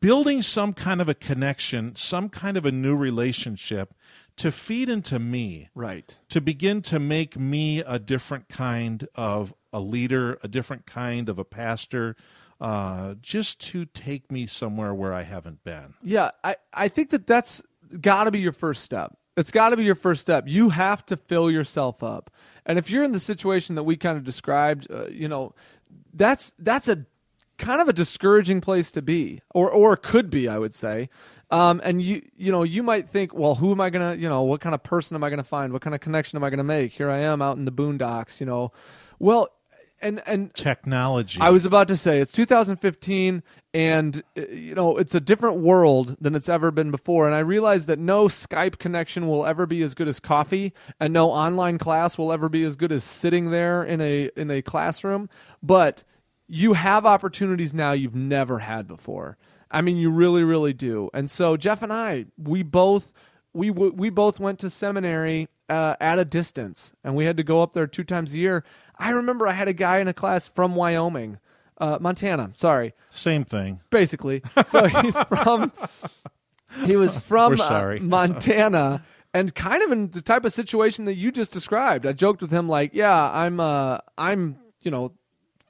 building 0.00 0.42
some 0.42 0.72
kind 0.74 1.00
of 1.00 1.08
a 1.08 1.14
connection, 1.14 1.96
some 1.96 2.28
kind 2.28 2.56
of 2.56 2.64
a 2.66 2.72
new 2.72 2.94
relationship 2.96 3.94
to 4.36 4.52
feed 4.52 4.88
into 4.88 5.18
me 5.18 5.68
Right. 5.74 6.16
to 6.28 6.40
begin 6.40 6.82
to 6.82 6.98
make 7.00 7.36
me 7.38 7.80
a 7.80 7.98
different 7.98 8.48
kind 8.48 9.08
of 9.14 9.52
a 9.72 9.80
leader, 9.80 10.38
a 10.42 10.48
different 10.48 10.86
kind 10.86 11.28
of 11.28 11.38
a 11.38 11.44
pastor, 11.44 12.16
uh, 12.60 13.14
just 13.20 13.58
to 13.60 13.84
take 13.86 14.30
me 14.30 14.46
somewhere 14.46 14.94
where 14.94 15.12
I 15.12 15.22
haven't 15.22 15.64
been. 15.64 15.94
Yeah, 16.02 16.30
I, 16.44 16.56
I 16.72 16.88
think 16.88 17.10
that 17.10 17.26
that's 17.26 17.62
got 18.00 18.24
to 18.24 18.30
be 18.30 18.38
your 18.40 18.52
first 18.52 18.84
step. 18.84 19.16
It's 19.38 19.52
got 19.52 19.70
to 19.70 19.76
be 19.76 19.84
your 19.84 19.94
first 19.94 20.20
step. 20.20 20.44
You 20.48 20.70
have 20.70 21.06
to 21.06 21.16
fill 21.16 21.48
yourself 21.50 22.02
up. 22.02 22.30
And 22.66 22.78
if 22.78 22.90
you're 22.90 23.04
in 23.04 23.12
the 23.12 23.20
situation 23.20 23.76
that 23.76 23.84
we 23.84 23.96
kind 23.96 24.18
of 24.18 24.24
described, 24.24 24.88
uh, 24.90 25.06
you 25.06 25.28
know, 25.28 25.54
that's 26.12 26.52
that's 26.58 26.88
a 26.88 27.06
kind 27.56 27.80
of 27.80 27.88
a 27.88 27.92
discouraging 27.92 28.60
place 28.60 28.90
to 28.90 29.00
be, 29.00 29.40
or 29.54 29.70
or 29.70 29.96
could 29.96 30.28
be, 30.28 30.48
I 30.48 30.58
would 30.58 30.74
say. 30.74 31.08
Um, 31.50 31.80
and 31.84 32.02
you 32.02 32.22
you 32.36 32.50
know 32.50 32.64
you 32.64 32.82
might 32.82 33.08
think, 33.08 33.32
well, 33.32 33.54
who 33.54 33.70
am 33.70 33.80
I 33.80 33.90
gonna 33.90 34.16
you 34.16 34.28
know 34.28 34.42
what 34.42 34.60
kind 34.60 34.74
of 34.74 34.82
person 34.82 35.14
am 35.14 35.22
I 35.22 35.30
gonna 35.30 35.44
find? 35.44 35.72
What 35.72 35.82
kind 35.82 35.94
of 35.94 36.00
connection 36.00 36.36
am 36.36 36.44
I 36.44 36.50
gonna 36.50 36.64
make? 36.64 36.92
Here 36.92 37.08
I 37.08 37.20
am 37.20 37.40
out 37.40 37.56
in 37.56 37.64
the 37.64 37.72
boondocks, 37.72 38.40
you 38.40 38.46
know. 38.46 38.72
Well, 39.20 39.48
and 40.00 40.22
and 40.26 40.54
Technology. 40.54 41.40
I 41.40 41.50
was 41.50 41.64
about 41.64 41.88
to 41.88 41.96
say 41.96 42.20
it's 42.20 42.32
2015 42.32 43.42
and 43.74 44.22
uh, 44.36 44.42
you 44.48 44.74
know 44.74 44.96
it's 44.96 45.14
a 45.14 45.20
different 45.20 45.56
world 45.56 46.16
than 46.20 46.34
it's 46.34 46.48
ever 46.48 46.70
been 46.70 46.90
before 46.90 47.26
and 47.26 47.34
I 47.34 47.40
realize 47.40 47.86
that 47.86 47.98
no 47.98 48.26
Skype 48.26 48.78
connection 48.78 49.28
will 49.28 49.44
ever 49.44 49.66
be 49.66 49.82
as 49.82 49.94
good 49.94 50.08
as 50.08 50.20
coffee 50.20 50.72
and 51.00 51.12
no 51.12 51.30
online 51.30 51.78
class 51.78 52.16
will 52.16 52.32
ever 52.32 52.48
be 52.48 52.64
as 52.64 52.76
good 52.76 52.92
as 52.92 53.04
sitting 53.04 53.50
there 53.50 53.84
in 53.84 54.00
a 54.00 54.30
in 54.36 54.50
a 54.50 54.62
classroom 54.62 55.28
but 55.62 56.04
you 56.46 56.72
have 56.74 57.04
opportunities 57.04 57.74
now 57.74 57.92
you've 57.92 58.14
never 58.14 58.60
had 58.60 58.88
before. 58.88 59.36
I 59.70 59.82
mean 59.82 59.96
you 59.96 60.10
really 60.10 60.44
really 60.44 60.72
do. 60.72 61.10
And 61.12 61.30
so 61.30 61.56
Jeff 61.56 61.82
and 61.82 61.92
I 61.92 62.26
we 62.36 62.62
both 62.62 63.12
we 63.52 63.70
we 63.70 64.10
both 64.10 64.38
went 64.38 64.58
to 64.60 64.70
seminary 64.70 65.48
uh, 65.68 65.96
at 66.00 66.18
a 66.18 66.24
distance, 66.24 66.92
and 67.04 67.14
we 67.14 67.24
had 67.24 67.36
to 67.36 67.42
go 67.42 67.62
up 67.62 67.72
there 67.72 67.86
two 67.86 68.04
times 68.04 68.32
a 68.32 68.38
year. 68.38 68.64
I 68.98 69.10
remember 69.10 69.46
I 69.46 69.52
had 69.52 69.68
a 69.68 69.72
guy 69.72 69.98
in 69.98 70.08
a 70.08 70.12
class 70.14 70.48
from 70.48 70.74
Wyoming, 70.74 71.38
uh, 71.78 71.98
Montana. 72.00 72.50
Sorry, 72.54 72.94
Same 73.10 73.44
thing. 73.44 73.80
basically. 73.90 74.42
So 74.66 74.86
he's 74.86 75.18
from. 75.28 75.72
He 76.84 76.96
was 76.96 77.16
from 77.16 77.60
uh. 77.60 77.96
Montana, 78.00 79.04
and 79.32 79.54
kind 79.54 79.82
of 79.82 79.90
in 79.92 80.10
the 80.10 80.20
type 80.22 80.44
of 80.44 80.52
situation 80.52 81.04
that 81.06 81.14
you 81.14 81.32
just 81.32 81.52
described. 81.52 82.06
I 82.06 82.12
joked 82.12 82.42
with 82.42 82.50
him 82.50 82.68
like, 82.68 82.92
"Yeah, 82.94 83.30
I'm, 83.32 83.60
uh, 83.60 83.98
I'm, 84.16 84.58
you 84.80 84.90
know." 84.90 85.12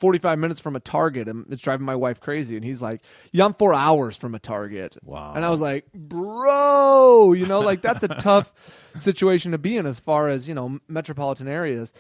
45 0.01 0.39
minutes 0.39 0.61
from 0.61 0.77
a 0.77 0.81
target 0.81 1.27
and 1.27 1.45
it's 1.51 1.61
driving 1.61 1.85
my 1.85 1.97
wife 1.97 2.21
crazy 2.21 2.55
and 2.55 2.65
he's 2.65 2.81
like 2.81 3.01
yeah 3.33 3.45
i'm 3.45 3.53
four 3.55 3.75
hours 3.75 4.17
from 4.17 4.33
a 4.33 4.39
target 4.39 4.97
Wow. 5.03 5.33
and 5.35 5.45
i 5.45 5.51
was 5.51 5.61
like 5.61 5.93
bro 5.93 7.33
you 7.33 7.47
know 7.47 7.59
like 7.59 7.83
that's 7.83 8.05
a 8.05 8.09
tough 8.09 8.55
situation 8.95 9.51
to 9.51 9.59
be 9.59 9.77
in 9.77 9.87
as 9.87 9.99
far 9.99 10.29
as 10.29 10.47
you 10.47 10.55
know 10.55 10.79
metropolitan 10.87 11.49
areas 11.49 11.93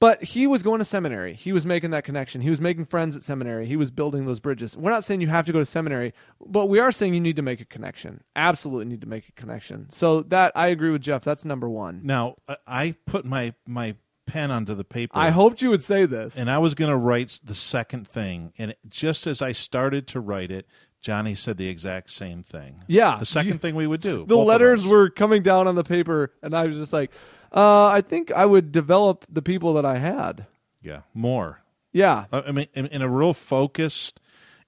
But 0.00 0.22
he 0.22 0.46
was 0.46 0.62
going 0.62 0.78
to 0.78 0.84
seminary. 0.84 1.34
He 1.34 1.52
was 1.52 1.66
making 1.66 1.90
that 1.90 2.04
connection. 2.04 2.40
He 2.40 2.50
was 2.50 2.60
making 2.60 2.84
friends 2.84 3.16
at 3.16 3.22
seminary. 3.22 3.66
He 3.66 3.76
was 3.76 3.90
building 3.90 4.26
those 4.26 4.38
bridges. 4.38 4.76
We're 4.76 4.90
not 4.92 5.02
saying 5.02 5.20
you 5.20 5.28
have 5.28 5.46
to 5.46 5.52
go 5.52 5.58
to 5.58 5.66
seminary, 5.66 6.14
but 6.46 6.66
we 6.66 6.78
are 6.78 6.92
saying 6.92 7.14
you 7.14 7.20
need 7.20 7.34
to 7.36 7.42
make 7.42 7.60
a 7.60 7.64
connection. 7.64 8.22
Absolutely 8.36 8.84
need 8.84 9.00
to 9.00 9.08
make 9.08 9.28
a 9.28 9.32
connection. 9.32 9.90
So 9.90 10.22
that 10.24 10.52
I 10.54 10.68
agree 10.68 10.90
with 10.90 11.02
Jeff. 11.02 11.24
That's 11.24 11.44
number 11.44 11.68
one. 11.68 12.02
Now, 12.04 12.36
I- 12.46 12.56
I 12.66 12.94
put 13.06 13.24
my 13.24 13.54
my 13.66 13.96
pen 14.26 14.50
onto 14.50 14.74
the 14.74 14.84
paper. 14.84 15.12
I 15.16 15.30
hoped 15.30 15.62
you 15.62 15.70
would 15.70 15.82
say 15.82 16.04
this. 16.06 16.36
and 16.36 16.50
I 16.50 16.58
was 16.58 16.74
going 16.74 16.90
to 16.90 16.96
write 16.96 17.40
the 17.42 17.54
second 17.54 18.06
thing, 18.06 18.52
and 18.58 18.74
just 18.88 19.26
as 19.26 19.40
I 19.42 19.52
started 19.52 20.06
to 20.08 20.20
write 20.20 20.50
it, 20.50 20.66
Johnny 21.00 21.34
said 21.34 21.56
the 21.56 21.68
exact 21.68 22.10
same 22.10 22.42
thing. 22.42 22.82
Yeah. 22.88 23.16
the 23.18 23.24
second 23.26 23.60
thing 23.62 23.74
we 23.74 23.86
would 23.86 24.00
do. 24.02 24.26
the 24.28 24.36
letters 24.36 24.86
were 24.86 25.08
coming 25.10 25.42
down 25.42 25.66
on 25.66 25.76
the 25.76 25.82
paper, 25.84 26.32
and 26.42 26.54
I 26.54 26.66
was 26.66 26.76
just 26.76 26.92
like, 26.92 27.10
uh, 27.52 27.86
I 27.86 28.00
think 28.00 28.30
I 28.32 28.46
would 28.46 28.72
develop 28.72 29.24
the 29.28 29.42
people 29.42 29.74
that 29.74 29.84
I 29.84 29.98
had. 29.98 30.46
yeah 30.82 31.00
more. 31.14 31.62
Yeah. 31.92 32.26
I 32.30 32.52
mean, 32.52 32.66
in, 32.74 32.86
in 32.88 33.02
a 33.02 33.08
real 33.08 33.32
focused, 33.34 34.20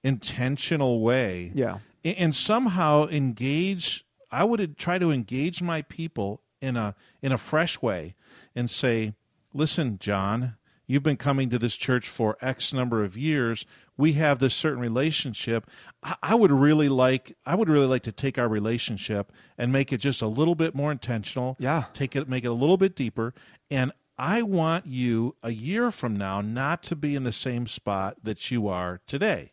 intentional 0.03 1.01
way. 1.01 1.51
Yeah. 1.53 1.79
and, 2.03 2.17
and 2.17 2.35
somehow 2.35 3.07
engage. 3.07 4.05
I 4.31 4.43
would 4.43 4.77
try 4.77 4.97
to 4.97 5.11
engage 5.11 5.61
my 5.61 5.81
people 5.83 6.41
in 6.61 6.77
a 6.77 6.95
in 7.21 7.31
a 7.31 7.37
fresh 7.37 7.81
way, 7.81 8.15
and 8.55 8.69
say, 8.69 9.13
"Listen, 9.53 9.97
John, 9.99 10.55
you've 10.87 11.03
been 11.03 11.17
coming 11.17 11.49
to 11.49 11.59
this 11.59 11.75
church 11.75 12.07
for 12.07 12.37
X 12.41 12.73
number 12.73 13.03
of 13.03 13.17
years. 13.17 13.65
We 14.01 14.13
have 14.13 14.39
this 14.39 14.53
certain 14.53 14.79
relationship. 14.79 15.69
I, 16.03 16.15
I 16.21 16.35
would 16.35 16.51
really 16.51 16.89
like 16.89 17.37
I 17.45 17.55
would 17.55 17.69
really 17.69 17.85
like 17.85 18.03
to 18.03 18.11
take 18.11 18.37
our 18.37 18.47
relationship 18.47 19.31
and 19.57 19.71
make 19.71 19.93
it 19.93 19.99
just 19.99 20.21
a 20.21 20.27
little 20.27 20.55
bit 20.55 20.75
more 20.75 20.91
intentional. 20.91 21.55
Yeah. 21.59 21.85
take 21.93 22.15
it, 22.15 22.27
make 22.27 22.43
it 22.43 22.47
a 22.49 22.53
little 22.53 22.77
bit 22.77 22.95
deeper, 22.95 23.33
and." 23.69 23.91
I 24.17 24.43
want 24.43 24.85
you 24.85 25.35
a 25.41 25.49
year 25.49 25.89
from 25.89 26.15
now 26.15 26.41
not 26.41 26.83
to 26.83 26.95
be 26.95 27.15
in 27.15 27.23
the 27.23 27.31
same 27.31 27.65
spot 27.65 28.17
that 28.21 28.51
you 28.51 28.67
are 28.67 29.01
today. 29.07 29.51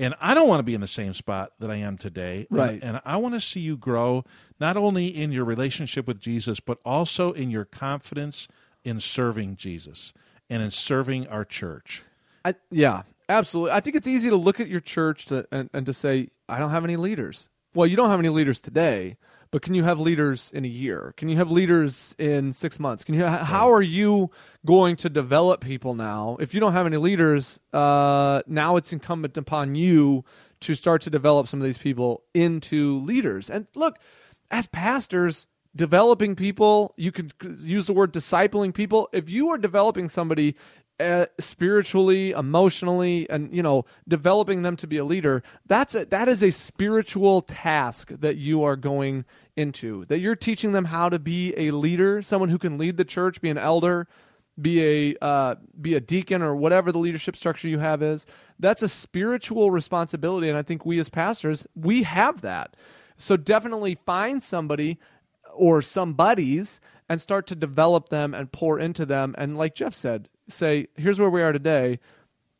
And 0.00 0.16
I 0.20 0.34
don't 0.34 0.48
want 0.48 0.58
to 0.58 0.64
be 0.64 0.74
in 0.74 0.80
the 0.80 0.88
same 0.88 1.14
spot 1.14 1.52
that 1.60 1.70
I 1.70 1.76
am 1.76 1.96
today. 1.96 2.46
And- 2.50 2.58
Right. 2.58 2.82
And, 2.82 3.00
I 3.04 3.18
want 3.18 3.34
to 3.34 3.40
see 3.40 3.60
you 3.60 3.76
grow 3.76 4.24
not 4.58 4.76
only 4.76 5.06
in 5.06 5.30
your 5.30 5.44
relationship 5.44 6.08
with 6.08 6.18
Jesus, 6.18 6.58
but 6.58 6.78
also 6.84 7.30
in 7.32 7.50
your 7.50 7.64
confidence 7.64 8.48
in 8.82 8.98
serving 8.98 9.54
Jesus 9.54 10.12
and 10.48 10.60
in 10.60 10.72
serving 10.72 11.28
our 11.28 11.44
church. 11.44 12.02
I, 12.44 12.54
yeah, 12.70 13.02
absolutely. 13.30 13.72
I 13.72 13.80
think 13.80 13.96
it's 13.96 14.06
easy 14.06 14.28
to 14.30 14.36
look 14.36 14.60
at 14.60 14.68
your 14.68 14.80
church 14.80 15.26
to, 15.26 15.46
and, 15.50 15.70
and 15.72 15.86
to 15.86 15.92
say, 15.92 16.28
I 16.48 16.58
don't 16.58 16.70
have 16.70 16.84
any 16.84 16.96
leaders. 16.96 17.48
Well, 17.74 17.86
you 17.86 17.96
don't 17.96 18.10
have 18.10 18.18
any 18.18 18.28
leaders 18.28 18.60
today, 18.60 19.16
but 19.52 19.62
can 19.62 19.74
you 19.74 19.84
have 19.84 20.00
leaders 20.00 20.50
in 20.52 20.64
a 20.64 20.68
year? 20.68 21.14
Can 21.16 21.28
you 21.28 21.36
have 21.36 21.50
leaders 21.50 22.14
in 22.18 22.52
six 22.52 22.80
months? 22.80 23.04
Can 23.04 23.14
you? 23.14 23.24
How 23.24 23.70
are 23.70 23.82
you 23.82 24.30
going 24.66 24.96
to 24.96 25.08
develop 25.08 25.60
people 25.60 25.94
now? 25.94 26.36
If 26.40 26.52
you 26.52 26.60
don't 26.60 26.72
have 26.72 26.86
any 26.86 26.96
leaders, 26.96 27.60
uh, 27.72 28.42
now 28.46 28.76
it's 28.76 28.92
incumbent 28.92 29.36
upon 29.36 29.76
you 29.76 30.24
to 30.60 30.74
start 30.74 31.02
to 31.02 31.10
develop 31.10 31.48
some 31.48 31.60
of 31.60 31.64
these 31.64 31.78
people 31.78 32.24
into 32.34 32.98
leaders. 33.00 33.48
And 33.48 33.66
look, 33.74 33.98
as 34.50 34.66
pastors, 34.66 35.46
developing 35.74 36.34
people, 36.34 36.92
you 36.96 37.12
could 37.12 37.32
use 37.60 37.86
the 37.86 37.92
word 37.92 38.12
discipling 38.12 38.74
people. 38.74 39.08
If 39.12 39.30
you 39.30 39.48
are 39.50 39.58
developing 39.58 40.08
somebody 40.08 40.56
uh, 41.00 41.26
spiritually, 41.38 42.30
emotionally, 42.32 43.28
and 43.30 43.54
you 43.54 43.62
know, 43.62 43.84
developing 44.06 44.62
them 44.62 44.76
to 44.76 44.86
be 44.86 44.98
a 44.98 45.04
leader, 45.04 45.42
that's 45.66 45.94
a, 45.94 46.04
that 46.06 46.28
is 46.28 46.42
a 46.42 46.50
spiritual 46.50 47.42
task 47.42 48.10
that 48.10 48.36
you 48.36 48.62
are 48.62 48.76
going 48.76 49.24
into. 49.56 50.04
That 50.06 50.18
you're 50.18 50.36
teaching 50.36 50.72
them 50.72 50.86
how 50.86 51.08
to 51.08 51.18
be 51.18 51.54
a 51.56 51.70
leader, 51.70 52.22
someone 52.22 52.50
who 52.50 52.58
can 52.58 52.78
lead 52.78 52.96
the 52.96 53.04
church, 53.04 53.40
be 53.40 53.50
an 53.50 53.58
elder, 53.58 54.06
be 54.60 55.12
a 55.12 55.24
uh, 55.24 55.54
be 55.80 55.94
a 55.94 56.00
deacon 56.00 56.42
or 56.42 56.54
whatever 56.54 56.92
the 56.92 56.98
leadership 56.98 57.36
structure 57.36 57.68
you 57.68 57.78
have 57.78 58.02
is. 58.02 58.26
That's 58.58 58.82
a 58.82 58.88
spiritual 58.88 59.70
responsibility, 59.70 60.48
and 60.48 60.58
I 60.58 60.62
think 60.62 60.84
we 60.84 60.98
as 60.98 61.08
pastors 61.08 61.66
we 61.74 62.02
have 62.02 62.42
that. 62.42 62.76
So 63.16 63.36
definitely 63.36 63.96
find 64.06 64.42
somebody 64.42 64.98
or 65.52 65.82
some 65.82 66.14
buddies 66.14 66.80
and 67.08 67.20
start 67.20 67.46
to 67.48 67.56
develop 67.56 68.08
them 68.08 68.32
and 68.32 68.52
pour 68.52 68.78
into 68.78 69.04
them. 69.04 69.34
And 69.36 69.58
like 69.58 69.74
Jeff 69.74 69.94
said, 69.94 70.28
say, 70.50 70.88
here's 70.96 71.18
where 71.20 71.30
we 71.30 71.42
are 71.42 71.52
today. 71.52 71.98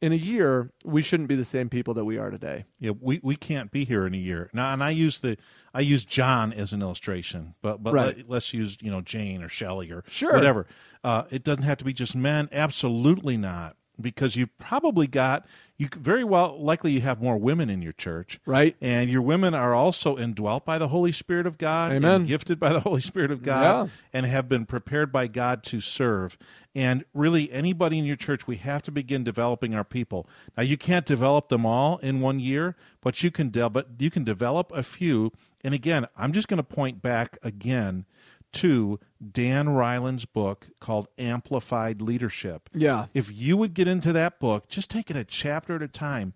In 0.02 0.12
a 0.12 0.16
year, 0.16 0.70
we 0.82 1.02
shouldn't 1.02 1.28
be 1.28 1.36
the 1.36 1.44
same 1.44 1.68
people 1.68 1.92
that 1.92 2.06
we 2.06 2.16
are 2.16 2.30
today. 2.30 2.64
Yeah, 2.78 2.92
we, 2.98 3.20
we 3.22 3.36
can't 3.36 3.70
be 3.70 3.84
here 3.84 4.06
in 4.06 4.14
a 4.14 4.18
year 4.18 4.48
now. 4.54 4.72
And 4.72 4.82
I 4.82 4.90
use 4.90 5.20
the 5.20 5.36
I 5.74 5.80
use 5.80 6.06
John 6.06 6.54
as 6.54 6.72
an 6.72 6.80
illustration, 6.80 7.54
but 7.60 7.82
but 7.82 7.92
Right. 7.92 8.24
let, 8.26 8.38
us 8.38 8.54
use 8.54 8.78
you 8.80 8.90
know 8.90 9.02
Jane 9.02 9.42
or 9.42 9.48
Shelley 9.48 9.90
or 9.90 10.02
Sure. 10.08 10.32
whatever. 10.32 10.66
Uh, 11.04 11.24
it 11.30 11.44
doesn't 11.44 11.64
have 11.64 11.76
to 11.78 11.84
be 11.84 11.92
just 11.92 12.16
men. 12.16 12.48
Absolutely 12.50 13.36
not, 13.36 13.76
because 14.00 14.36
you've 14.36 14.56
probably 14.58 15.06
got 15.06 15.46
you 15.76 15.88
very 15.96 16.24
well 16.24 16.62
likely 16.62 16.92
you 16.92 17.00
have 17.00 17.22
more 17.22 17.38
women 17.38 17.70
in 17.70 17.80
your 17.80 17.92
church, 17.94 18.38
Right. 18.44 18.76
And 18.82 19.08
your 19.08 19.22
women 19.22 19.54
are 19.54 19.74
also 19.74 20.18
indwelt 20.18 20.66
by 20.66 20.76
the 20.76 20.88
Holy 20.88 21.12
Spirit 21.12 21.46
of 21.46 21.56
God, 21.56 21.92
and 21.92 22.04
Amen. 22.04 22.26
gifted 22.26 22.60
by 22.60 22.72
the 22.72 22.80
Holy 22.88 23.00
Spirit 23.00 23.30
of 23.30 23.42
God, 23.42 23.62
Yeah. 23.86 23.92
and 24.12 24.26
have 24.26 24.48
been 24.48 24.66
prepared 24.66 25.10
by 25.10 25.26
God 25.26 25.62
to 25.64 25.80
serve. 25.80 26.36
And 26.74 27.04
really, 27.14 27.50
anybody 27.50 27.98
in 27.98 28.04
your 28.04 28.16
church, 28.16 28.46
we 28.46 28.56
have 28.56 28.82
to 28.84 28.90
begin 28.92 29.24
developing 29.24 29.74
our 29.74 29.82
people. 29.84 30.26
Now, 30.56 30.62
you 30.62 30.76
can't 30.76 31.06
develop 31.06 31.48
them 31.48 31.64
all 31.66 31.96
in 31.98 32.20
one 32.20 32.38
year, 32.40 32.76
but 33.00 33.22
you 33.22 33.30
can 33.30 33.48
de- 33.48 33.70
but 33.70 33.88
you 33.98 34.10
can 34.10 34.22
develop 34.22 34.70
a 34.74 34.82
few. 34.82 35.32
And 35.64 35.74
again, 35.74 36.06
I'm 36.16 36.32
just 36.32 36.46
going 36.48 36.58
to 36.58 36.62
point 36.62 37.00
back 37.02 37.38
again 37.42 38.04
to 38.52 38.98
Dan 39.32 39.68
Reiland's 39.68 40.24
book 40.24 40.68
called 40.80 41.08
Amplified 41.18 42.00
Leadership. 42.02 42.68
Yeah. 42.74 43.06
If 43.14 43.32
you 43.32 43.56
would 43.56 43.74
get 43.74 43.88
into 43.88 44.12
that 44.12 44.40
book, 44.40 44.68
just 44.68 44.90
take 44.90 45.10
it 45.10 45.16
a 45.16 45.24
chapter 45.24 45.76
at 45.76 45.82
a 45.82 45.88
time. 45.88 46.34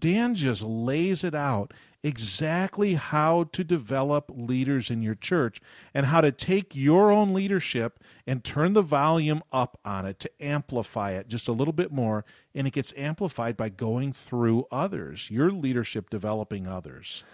Dan 0.00 0.34
just 0.34 0.62
lays 0.62 1.24
it 1.24 1.34
out 1.34 1.72
exactly 2.02 2.94
how 2.94 3.44
to 3.50 3.64
develop 3.64 4.30
leaders 4.32 4.90
in 4.90 5.02
your 5.02 5.14
church 5.14 5.60
and 5.92 6.06
how 6.06 6.20
to 6.20 6.30
take 6.30 6.76
your 6.76 7.10
own 7.10 7.34
leadership 7.34 7.98
and 8.26 8.44
turn 8.44 8.74
the 8.74 8.82
volume 8.82 9.42
up 9.50 9.80
on 9.84 10.06
it 10.06 10.20
to 10.20 10.30
amplify 10.40 11.10
it 11.10 11.26
just 11.26 11.48
a 11.48 11.52
little 11.52 11.72
bit 11.72 11.90
more. 11.90 12.24
And 12.54 12.66
it 12.66 12.74
gets 12.74 12.92
amplified 12.96 13.56
by 13.56 13.70
going 13.70 14.12
through 14.12 14.66
others, 14.70 15.30
your 15.30 15.50
leadership 15.50 16.10
developing 16.10 16.68
others. 16.68 17.24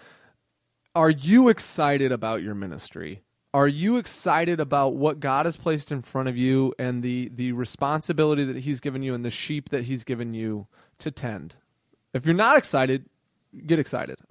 Are 0.94 1.10
you 1.10 1.48
excited 1.48 2.12
about 2.12 2.42
your 2.42 2.54
ministry? 2.54 3.22
Are 3.54 3.68
you 3.68 3.98
excited 3.98 4.60
about 4.60 4.94
what 4.94 5.20
God 5.20 5.46
has 5.46 5.56
placed 5.56 5.92
in 5.92 6.02
front 6.02 6.28
of 6.28 6.36
you 6.36 6.74
and 6.78 7.02
the 7.02 7.30
the 7.34 7.52
responsibility 7.52 8.44
that 8.44 8.56
he's 8.58 8.80
given 8.80 9.02
you 9.02 9.14
and 9.14 9.24
the 9.24 9.30
sheep 9.30 9.68
that 9.70 9.84
he's 9.84 10.04
given 10.04 10.32
you 10.32 10.66
to 10.98 11.10
tend? 11.10 11.56
If 12.14 12.24
you're 12.24 12.34
not 12.34 12.56
excited, 12.56 13.06
get 13.66 13.78
excited. 13.78 14.18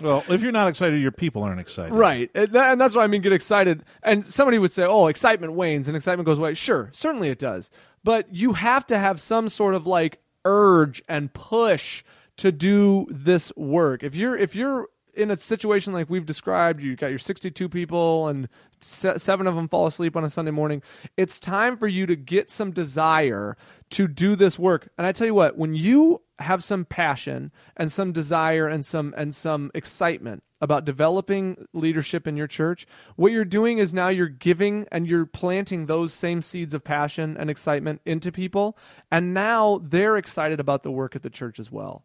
Well, 0.00 0.24
if 0.28 0.42
you're 0.42 0.52
not 0.52 0.68
excited, 0.68 1.00
your 1.00 1.12
people 1.12 1.42
aren't 1.42 1.60
excited. 1.60 1.94
Right. 1.94 2.30
And, 2.34 2.48
that, 2.52 2.72
and 2.72 2.80
that's 2.80 2.94
what 2.94 3.04
I 3.04 3.06
mean, 3.06 3.22
get 3.22 3.32
excited. 3.32 3.84
And 4.02 4.24
somebody 4.24 4.58
would 4.58 4.72
say, 4.72 4.84
oh, 4.84 5.06
excitement 5.06 5.54
wanes 5.54 5.88
and 5.88 5.96
excitement 5.96 6.26
goes 6.26 6.38
away. 6.38 6.54
Sure, 6.54 6.90
certainly 6.92 7.28
it 7.28 7.38
does. 7.38 7.70
But 8.02 8.32
you 8.34 8.54
have 8.54 8.86
to 8.88 8.98
have 8.98 9.20
some 9.20 9.48
sort 9.48 9.74
of 9.74 9.86
like 9.86 10.20
urge 10.44 11.02
and 11.08 11.32
push 11.32 12.04
to 12.36 12.52
do 12.52 13.06
this 13.10 13.52
work. 13.56 14.02
If 14.02 14.14
you're 14.14 14.36
if 14.36 14.54
you're 14.54 14.88
in 15.16 15.30
a 15.30 15.36
situation 15.36 15.92
like 15.92 16.10
we've 16.10 16.26
described, 16.26 16.82
you've 16.82 16.98
got 16.98 17.10
your 17.10 17.18
62 17.18 17.68
people 17.68 18.28
and 18.28 18.48
se- 18.80 19.18
seven 19.18 19.46
of 19.46 19.54
them 19.54 19.68
fall 19.68 19.86
asleep 19.86 20.16
on 20.16 20.24
a 20.24 20.30
Sunday 20.30 20.50
morning. 20.50 20.82
It's 21.16 21.38
time 21.38 21.76
for 21.76 21.88
you 21.88 22.06
to 22.06 22.16
get 22.16 22.50
some 22.50 22.72
desire 22.72 23.56
to 23.90 24.08
do 24.08 24.36
this 24.36 24.58
work. 24.58 24.88
And 24.98 25.06
I 25.06 25.12
tell 25.12 25.26
you 25.26 25.34
what, 25.34 25.56
when 25.56 25.74
you 25.74 26.22
have 26.40 26.64
some 26.64 26.84
passion 26.84 27.52
and 27.76 27.92
some 27.92 28.12
desire 28.12 28.66
and 28.68 28.84
some 28.84 29.14
and 29.16 29.34
some 29.34 29.70
excitement 29.74 30.42
about 30.60 30.84
developing 30.84 31.66
leadership 31.72 32.26
in 32.26 32.36
your 32.36 32.46
church, 32.46 32.86
what 33.16 33.32
you're 33.32 33.44
doing 33.44 33.78
is 33.78 33.92
now 33.92 34.08
you're 34.08 34.28
giving 34.28 34.86
and 34.90 35.06
you're 35.06 35.26
planting 35.26 35.86
those 35.86 36.12
same 36.12 36.42
seeds 36.42 36.74
of 36.74 36.82
passion 36.82 37.36
and 37.36 37.50
excitement 37.50 38.00
into 38.04 38.32
people, 38.32 38.76
and 39.10 39.34
now 39.34 39.80
they're 39.82 40.16
excited 40.16 40.58
about 40.58 40.82
the 40.82 40.90
work 40.90 41.14
at 41.14 41.22
the 41.22 41.30
church 41.30 41.60
as 41.60 41.70
well. 41.70 42.04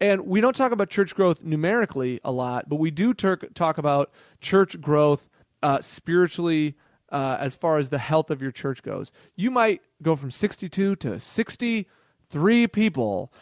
And 0.00 0.26
we 0.26 0.40
don't 0.40 0.56
talk 0.56 0.72
about 0.72 0.88
church 0.88 1.14
growth 1.14 1.44
numerically 1.44 2.20
a 2.24 2.32
lot, 2.32 2.68
but 2.68 2.76
we 2.76 2.90
do 2.90 3.12
tur- 3.12 3.36
talk 3.54 3.76
about 3.76 4.10
church 4.40 4.80
growth 4.80 5.28
uh, 5.62 5.80
spiritually 5.82 6.74
uh, 7.10 7.36
as 7.38 7.54
far 7.54 7.76
as 7.76 7.90
the 7.90 7.98
health 7.98 8.30
of 8.30 8.40
your 8.40 8.50
church 8.50 8.82
goes. 8.82 9.12
You 9.36 9.50
might 9.50 9.82
go 10.02 10.16
from 10.16 10.30
62 10.30 10.96
to 10.96 11.20
63 11.20 12.66
people. 12.68 13.32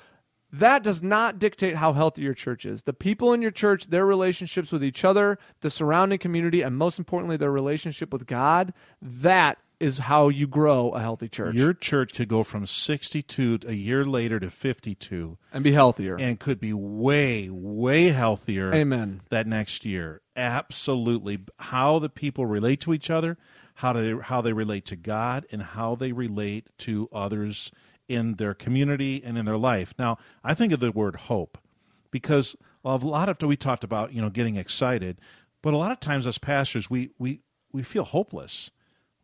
That 0.51 0.83
does 0.83 1.03
not 1.03 1.39
dictate 1.39 1.77
how 1.77 1.93
healthy 1.93 2.23
your 2.23 2.35
church 2.35 2.65
is. 2.65 2.85
The 2.85 2.95
people 2.95 3.33
in 3.33 3.43
your 3.43 3.51
church, 3.51 3.89
their 3.89 4.07
relationships 4.07 4.73
with 4.73 4.83
each 4.83 5.05
other, 5.05 5.39
the 5.61 5.71
surrounding 5.71 6.19
community, 6.19 6.63
and 6.63 6.77
most 6.77 6.99
importantly, 6.99 7.37
their 7.37 7.53
relationship 7.53 8.13
with 8.13 8.27
God, 8.27 8.73
that 9.03 9.59
is 9.81 9.99
how 9.99 10.29
you 10.29 10.47
grow 10.47 10.91
a 10.91 11.01
healthy 11.01 11.29
church 11.29 11.55
Your 11.55 11.73
church 11.73 12.15
could 12.15 12.29
go 12.29 12.43
from 12.43 12.67
62 12.67 13.61
a 13.67 13.75
year 13.75 14.05
later 14.05 14.41
to 14.41 14.51
52 14.51 15.39
and 15.53 15.63
be 15.65 15.73
healthier. 15.73 16.17
and 16.17 16.41
could 16.41 16.59
be 16.61 16.73
way, 16.73 17.49
way 17.49 18.09
healthier 18.09 18.75
Amen. 18.75 19.21
that 19.31 19.47
next 19.47 19.85
year. 19.85 20.21
Absolutely. 20.37 21.39
How 21.59 21.99
the 21.99 22.09
people 22.09 22.47
relate 22.47 22.81
to 22.81 22.93
each 22.93 23.11
other, 23.11 23.37
how 23.77 23.93
they 23.93 24.15
how 24.15 24.41
they 24.41 24.53
relate 24.53 24.85
to 24.87 24.97
God 24.97 25.47
and 25.53 25.63
how 25.63 25.95
they 25.95 26.13
relate 26.13 26.69
to 26.79 27.09
others 27.13 27.71
in 28.09 28.35
their 28.35 28.55
community 28.55 29.23
and 29.25 29.37
in 29.39 29.45
their 29.45 29.59
life. 29.59 29.95
Now, 29.99 30.19
I 30.43 30.55
think 30.55 30.73
of 30.73 30.81
the 30.81 30.91
word 30.91 31.17
hope 31.17 31.59
because 32.11 32.57
a 32.85 32.97
lot 32.97 33.29
of 33.29 33.41
we 33.43 33.57
talked 33.57 33.85
about 33.85 34.13
you 34.13 34.23
know 34.23 34.31
getting 34.31 34.57
excited, 34.57 35.21
but 35.63 35.75
a 35.75 35.77
lot 35.77 35.93
of 35.93 36.01
times 36.01 36.27
as 36.27 36.39
pastors 36.39 36.89
we 36.91 37.11
we 37.19 37.41
we 37.73 37.83
feel 37.83 38.05
hopeless. 38.05 38.71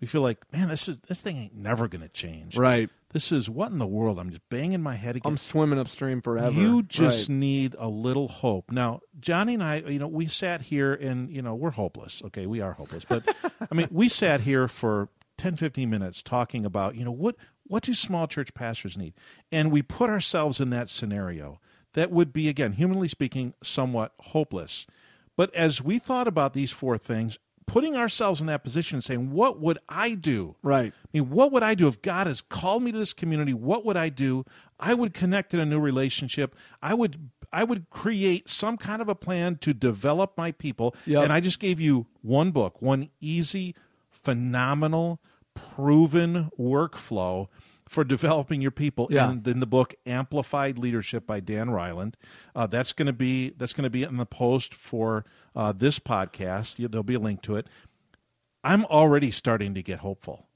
We 0.04 0.08
feel 0.08 0.20
like, 0.20 0.36
man, 0.52 0.68
this 0.68 0.86
is 0.86 0.98
this 1.08 1.22
thing 1.22 1.38
ain't 1.38 1.54
never 1.56 1.88
going 1.88 2.02
to 2.02 2.10
change. 2.10 2.58
Right. 2.58 2.90
This 3.14 3.32
is 3.32 3.48
what 3.48 3.70
in 3.72 3.78
the 3.78 3.86
world? 3.86 4.18
I'm 4.18 4.28
just 4.28 4.46
banging 4.50 4.82
my 4.82 4.96
head 4.96 5.16
against. 5.16 5.26
I'm 5.26 5.38
swimming 5.38 5.78
upstream 5.78 6.20
forever. 6.20 6.60
You 6.60 6.82
just 6.82 7.30
Right. 7.30 7.34
need 7.38 7.74
a 7.78 7.88
little 7.88 8.28
hope. 8.28 8.70
Now, 8.70 9.00
Johnny 9.18 9.54
and 9.54 9.62
I, 9.62 9.76
you 9.76 9.98
know, 9.98 10.06
we 10.06 10.26
sat 10.26 10.60
here 10.60 10.92
and, 10.92 11.30
you 11.30 11.40
know, 11.40 11.54
we're 11.54 11.70
hopeless. 11.70 12.20
Okay, 12.26 12.44
we 12.44 12.60
are 12.60 12.74
hopeless. 12.74 13.06
But 13.08 13.34
I 13.70 13.74
mean, 13.74 13.88
we 13.90 14.10
sat 14.10 14.42
here 14.42 14.68
for 14.68 15.08
10, 15.38 15.56
15 15.56 15.88
minutes 15.88 16.22
talking 16.22 16.66
about, 16.66 16.96
you 16.96 17.04
know, 17.06 17.10
what 17.10 17.36
what 17.66 17.82
do 17.84 17.94
small 17.94 18.26
church 18.26 18.52
pastors 18.52 18.98
need? 18.98 19.14
And 19.50 19.72
we 19.72 19.80
put 19.80 20.10
ourselves 20.10 20.60
in 20.60 20.68
that 20.68 20.90
scenario. 20.90 21.60
That 21.94 22.10
would 22.10 22.30
be 22.30 22.50
again, 22.50 22.72
humanly 22.72 23.08
speaking, 23.08 23.54
somewhat 23.62 24.12
hopeless. 24.20 24.86
But 25.34 25.54
as 25.54 25.80
we 25.80 25.98
thought 25.98 26.28
about 26.28 26.52
these 26.52 26.72
four 26.72 26.98
things, 26.98 27.38
putting 27.66 27.96
ourselves 27.96 28.40
in 28.40 28.46
that 28.46 28.62
position 28.62 28.96
and 28.96 29.04
saying, 29.04 29.32
what 29.32 29.60
would 29.60 29.78
I 29.88 30.14
do? 30.14 30.56
Right. 30.62 30.92
I 30.92 31.08
mean, 31.12 31.30
what 31.30 31.52
would 31.52 31.62
I 31.62 31.74
do 31.74 31.88
if 31.88 32.02
God 32.02 32.26
has 32.26 32.40
called 32.40 32.82
me 32.82 32.92
to 32.92 32.98
this 32.98 33.12
community? 33.12 33.54
What 33.54 33.84
would 33.84 33.96
I 33.96 34.08
do? 34.08 34.44
I 34.78 34.94
would 34.94 35.14
connect 35.14 35.54
in 35.54 35.60
a 35.60 35.66
new 35.66 35.80
relationship. 35.80 36.54
I 36.82 36.94
would 36.94 37.30
I 37.52 37.62
would 37.62 37.88
create 37.88 38.48
some 38.48 38.76
kind 38.76 39.00
of 39.00 39.08
a 39.08 39.14
plan 39.14 39.56
to 39.58 39.72
develop 39.72 40.32
my 40.36 40.50
people. 40.50 40.94
Yep. 41.06 41.22
And 41.22 41.32
I 41.32 41.38
just 41.38 41.60
gave 41.60 41.80
you 41.80 42.06
one 42.20 42.50
book, 42.50 42.82
one 42.82 43.10
easy, 43.20 43.76
phenomenal, 44.10 45.20
proven 45.54 46.50
workflow 46.58 47.46
for 47.88 48.02
developing 48.04 48.60
your 48.62 48.70
people 48.70 49.08
Yeah. 49.10 49.30
in, 49.30 49.42
in 49.46 49.60
the 49.60 49.66
book 49.66 49.94
Amplified 50.06 50.78
Leadership 50.78 51.26
by 51.26 51.40
Dan 51.40 51.68
Reiland. 51.68 52.14
Uh, 52.54 52.66
that's 52.66 52.92
going 52.92 53.06
to 53.06 53.12
be 53.12 53.50
that's 53.50 53.72
going 53.72 53.84
to 53.84 53.90
be 53.90 54.02
in 54.02 54.16
the 54.16 54.26
post 54.26 54.72
for 54.74 55.24
uh, 55.54 55.72
this 55.72 55.98
podcast. 55.98 56.76
There'll 56.90 57.02
be 57.04 57.14
a 57.14 57.18
link 57.20 57.42
to 57.42 57.56
it. 57.56 57.66
I'm 58.62 58.84
already 58.86 59.30
starting 59.30 59.74
to 59.74 59.82
get 59.82 59.98
hopeful. 59.98 60.46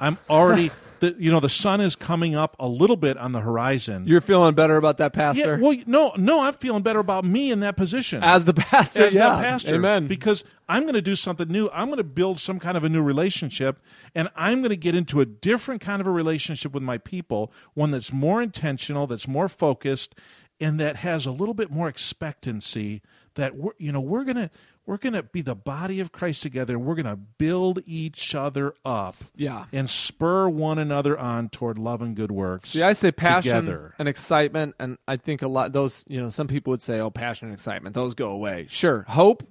I'm 0.00 0.18
already, 0.28 0.70
the, 1.00 1.14
you 1.18 1.30
know, 1.30 1.40
the 1.40 1.48
sun 1.48 1.80
is 1.80 1.96
coming 1.96 2.34
up 2.34 2.56
a 2.58 2.68
little 2.68 2.96
bit 2.96 3.16
on 3.16 3.32
the 3.32 3.40
horizon. 3.40 4.06
You're 4.06 4.20
feeling 4.20 4.54
better 4.54 4.76
about 4.76 4.98
that, 4.98 5.12
pastor. 5.12 5.56
yeah, 5.56 5.66
well, 5.66 5.76
no, 5.86 6.12
no, 6.16 6.40
I'm 6.40 6.54
feeling 6.54 6.82
better 6.82 6.98
about 6.98 7.24
me 7.24 7.50
in 7.50 7.60
that 7.60 7.76
position 7.76 8.22
As 8.22 8.44
the 8.44 8.54
pastor, 8.54 9.04
as 9.04 9.14
yeah. 9.14 9.28
that 9.28 9.44
pastor. 9.44 9.74
Amen. 9.74 10.06
Because 10.06 10.44
I'm 10.68 10.82
going 10.82 10.94
to 10.94 11.02
do 11.02 11.16
something 11.16 11.48
new. 11.48 11.68
I'm 11.72 11.86
going 11.86 11.98
to 11.98 12.04
build 12.04 12.38
some 12.38 12.58
kind 12.58 12.76
of 12.76 12.84
a 12.84 12.88
new 12.88 13.02
relationship, 13.02 13.80
and 14.14 14.28
I'm 14.36 14.60
going 14.60 14.70
to 14.70 14.76
get 14.76 14.94
into 14.94 15.20
a 15.20 15.26
different 15.26 15.80
kind 15.80 16.00
of 16.00 16.06
a 16.06 16.10
relationship 16.10 16.72
with 16.72 16.82
my 16.82 16.98
people, 16.98 17.52
one 17.74 17.90
that's 17.90 18.12
more 18.12 18.40
intentional, 18.42 19.06
that's 19.06 19.28
more 19.28 19.48
focused, 19.48 20.14
and 20.60 20.78
that 20.80 20.96
has 20.96 21.26
a 21.26 21.32
little 21.32 21.54
bit 21.54 21.70
more 21.70 21.88
expectancy. 21.88 23.02
That 23.34 23.56
we're, 23.56 23.72
you 23.78 23.92
know, 23.92 24.00
we're 24.00 24.24
gonna 24.24 24.50
we're 24.86 24.96
gonna 24.96 25.22
be 25.22 25.40
the 25.42 25.54
body 25.54 26.00
of 26.00 26.12
Christ 26.12 26.42
together, 26.42 26.74
and 26.76 26.84
we're 26.84 26.94
gonna 26.96 27.16
build 27.16 27.80
each 27.86 28.34
other 28.34 28.74
up, 28.84 29.14
Yeah. 29.36 29.66
and 29.72 29.88
spur 29.88 30.48
one 30.48 30.78
another 30.78 31.18
on 31.18 31.48
toward 31.48 31.78
love 31.78 32.02
and 32.02 32.16
good 32.16 32.32
works. 32.32 32.70
See, 32.70 32.82
I 32.82 32.92
say 32.92 33.12
passion 33.12 33.64
together. 33.64 33.94
and 33.98 34.08
excitement, 34.08 34.74
and 34.78 34.98
I 35.06 35.16
think 35.16 35.42
a 35.42 35.48
lot 35.48 35.72
those 35.72 36.04
you 36.08 36.20
know 36.20 36.28
some 36.28 36.48
people 36.48 36.70
would 36.72 36.82
say, 36.82 36.98
"Oh, 37.00 37.10
passion 37.10 37.48
and 37.48 37.54
excitement, 37.54 37.94
those 37.94 38.14
go 38.14 38.30
away." 38.30 38.66
Sure, 38.68 39.04
hope, 39.08 39.42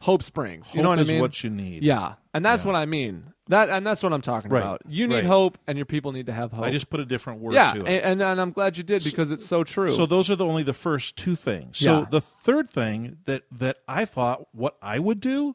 hope 0.00 0.22
springs. 0.22 0.74
You 0.74 0.82
know 0.82 0.90
Hope 0.90 0.98
what 0.98 1.02
is 1.02 1.08
I 1.08 1.12
mean? 1.12 1.20
what 1.22 1.42
you 1.44 1.50
need. 1.50 1.82
Yeah, 1.82 2.14
and 2.34 2.44
that's 2.44 2.62
Yeah. 2.62 2.66
what 2.72 2.76
I 2.76 2.84
mean. 2.86 3.32
That 3.48 3.70
and 3.70 3.86
that's 3.86 4.02
what 4.02 4.12
I'm 4.12 4.22
talking 4.22 4.50
Right, 4.50 4.60
about. 4.60 4.82
You 4.88 5.06
need 5.06 5.14
right. 5.16 5.24
hope, 5.24 5.56
and 5.68 5.78
your 5.78 5.86
people 5.86 6.10
need 6.12 6.26
to 6.26 6.32
have 6.32 6.50
hope. 6.52 6.64
I 6.64 6.70
just 6.72 6.90
put 6.90 6.98
a 7.00 7.04
different 7.04 7.40
word 7.40 7.54
yeah, 7.54 7.72
to 7.74 7.80
it. 7.80 7.86
and, 7.88 8.04
and 8.04 8.22
and 8.22 8.40
I'm 8.40 8.50
glad 8.50 8.76
you 8.76 8.82
did 8.82 9.04
because 9.04 9.30
it's 9.30 9.46
so 9.46 9.62
true. 9.62 9.94
So 9.94 10.04
those 10.04 10.28
are 10.30 10.36
the 10.36 10.44
only 10.46 10.62
the 10.64 10.72
first 10.72 11.16
two 11.16 11.36
things. 11.36 11.78
So 11.78 12.00
Yeah. 12.00 12.06
the 12.10 12.20
third 12.20 12.68
thing 12.70 13.18
that 13.26 13.44
that 13.52 13.78
I 13.86 14.04
thought 14.04 14.48
what 14.52 14.76
I 14.82 14.98
would 14.98 15.20
do, 15.20 15.54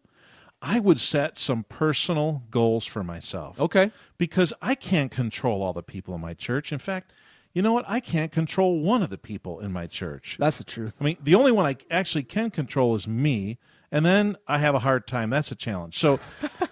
I 0.62 0.80
would 0.80 1.00
set 1.02 1.38
some 1.38 1.64
personal 1.68 2.44
goals 2.50 2.86
for 2.86 3.04
myself. 3.04 3.60
okay, 3.60 3.92
Because 4.18 4.54
I 4.62 4.76
can't 4.76 5.12
control 5.12 5.62
all 5.62 5.74
the 5.74 5.84
people 5.84 6.16
in 6.16 6.22
my 6.22 6.34
church. 6.34 6.72
In 6.72 6.80
fact, 6.80 7.12
you 7.54 7.62
know 7.62 7.74
what? 7.74 7.84
I 7.90 8.00
can't 8.00 8.32
control 8.32 8.80
one 8.80 9.04
of 9.04 9.10
the 9.10 9.18
people 9.18 9.60
in 9.60 9.74
my 9.74 9.86
church. 9.88 10.38
that's 10.40 10.58
the 10.60 10.64
truth. 10.64 10.96
I 11.02 11.04
mean, 11.04 11.18
the 11.22 11.36
only 11.36 11.52
one 11.52 11.66
I 11.66 11.76
actually 11.90 12.24
can 12.24 12.52
control 12.52 12.96
is 12.96 13.06
me, 13.08 13.58
and 13.92 14.06
then 14.06 14.38
I 14.48 14.60
have 14.60 14.74
a 14.74 14.80
hard 14.80 15.06
time. 15.06 15.30
That's 15.30 15.52
a 15.52 15.56
challenge. 15.56 15.98
So, 15.98 16.20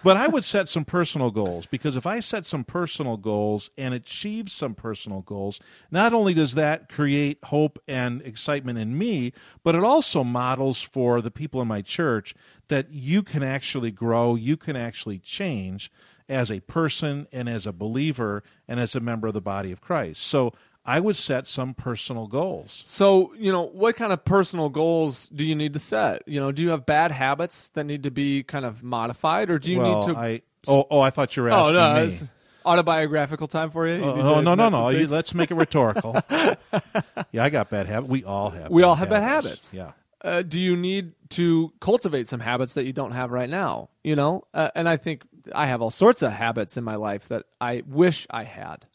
but 0.02 0.16
I 0.16 0.26
would 0.26 0.44
set 0.44 0.68
some 0.68 0.84
personal 0.84 1.30
goals 1.30 1.66
because 1.66 1.96
if 1.96 2.06
I 2.06 2.20
set 2.20 2.46
some 2.46 2.64
personal 2.64 3.18
goals 3.18 3.70
and 3.76 3.92
achieve 3.92 4.50
some 4.50 4.74
personal 4.74 5.20
goals, 5.20 5.60
not 5.90 6.14
only 6.14 6.32
does 6.32 6.54
that 6.54 6.88
create 6.88 7.38
hope 7.44 7.78
and 7.86 8.22
excitement 8.22 8.78
in 8.78 8.96
me, 8.96 9.32
but 9.62 9.74
it 9.74 9.84
also 9.84 10.24
models 10.24 10.80
for 10.80 11.20
the 11.20 11.30
people 11.30 11.60
in 11.60 11.68
my 11.68 11.82
church 11.82 12.34
that 12.68 12.90
you 12.90 13.22
can 13.22 13.42
actually 13.42 13.90
grow, 13.90 14.34
you 14.34 14.56
can 14.56 14.76
actually 14.76 15.18
change 15.18 15.92
as 16.28 16.50
a 16.50 16.60
person 16.60 17.26
and 17.32 17.48
as 17.48 17.66
a 17.66 17.72
believer 17.72 18.42
and 18.68 18.78
as 18.78 18.94
a 18.94 19.00
member 19.00 19.26
of 19.26 19.34
the 19.34 19.40
body 19.40 19.72
of 19.72 19.80
Christ. 19.80 20.22
So, 20.22 20.52
I 20.84 20.98
would 20.98 21.16
set 21.16 21.46
some 21.46 21.74
personal 21.74 22.26
goals. 22.26 22.82
So, 22.86 23.32
you 23.36 23.52
know, 23.52 23.62
what 23.62 23.96
kind 23.96 24.12
of 24.12 24.24
personal 24.24 24.70
goals 24.70 25.28
do 25.28 25.44
you 25.44 25.54
need 25.54 25.74
to 25.74 25.78
set? 25.78 26.22
You 26.26 26.40
know, 26.40 26.52
do 26.52 26.62
you 26.62 26.70
have 26.70 26.86
bad 26.86 27.12
habits 27.12 27.68
that 27.74 27.84
need 27.84 28.02
to 28.04 28.10
be 28.10 28.42
kind 28.42 28.64
of 28.64 28.82
modified, 28.82 29.50
or 29.50 29.58
do 29.58 29.70
you 29.70 29.78
well, 29.78 30.00
need 30.06 30.14
to? 30.14 30.18
I 30.18 30.42
oh 30.66 30.86
oh 30.90 31.00
I 31.00 31.10
thought 31.10 31.36
you 31.36 31.42
were 31.42 31.50
oh 31.50 31.70
asking 31.70 31.74
no, 31.74 32.06
me. 32.06 32.30
autobiographical 32.64 33.46
time 33.46 33.70
for 33.70 33.86
you. 33.86 33.96
You 33.96 34.04
Oh, 34.04 34.34
oh, 34.36 34.40
no 34.40 34.54
no 34.54 34.68
no! 34.68 34.88
You, 34.88 35.06
let's 35.06 35.34
make 35.34 35.50
it 35.50 35.54
rhetorical. 35.54 36.16
yeah, 36.30 37.44
I 37.44 37.50
got 37.50 37.68
bad 37.70 37.86
habits. 37.86 38.10
We 38.10 38.24
all 38.24 38.50
have. 38.50 38.70
We 38.70 38.82
all 38.82 38.94
have 38.94 39.10
bad 39.10 39.22
habits. 39.22 39.72
Yeah. 39.74 39.92
uh, 40.22 40.42
do 40.42 40.60
you 40.60 40.76
need 40.76 41.12
to 41.30 41.72
cultivate 41.80 42.26
some 42.28 42.40
habits 42.40 42.74
that 42.74 42.84
you 42.84 42.92
don't 42.92 43.12
have 43.12 43.30
right 43.30 43.48
now? 43.48 43.90
You 44.02 44.16
know, 44.16 44.44
uh, 44.54 44.70
and 44.74 44.88
I 44.88 44.96
think 44.96 45.24
I 45.54 45.66
have 45.66 45.82
all 45.82 45.90
sorts 45.90 46.22
of 46.22 46.32
habits 46.32 46.76
in 46.76 46.84
my 46.84 46.96
life 46.96 47.28
that 47.28 47.44
I 47.60 47.82
wish 47.86 48.26
I 48.30 48.44
had. 48.44 48.86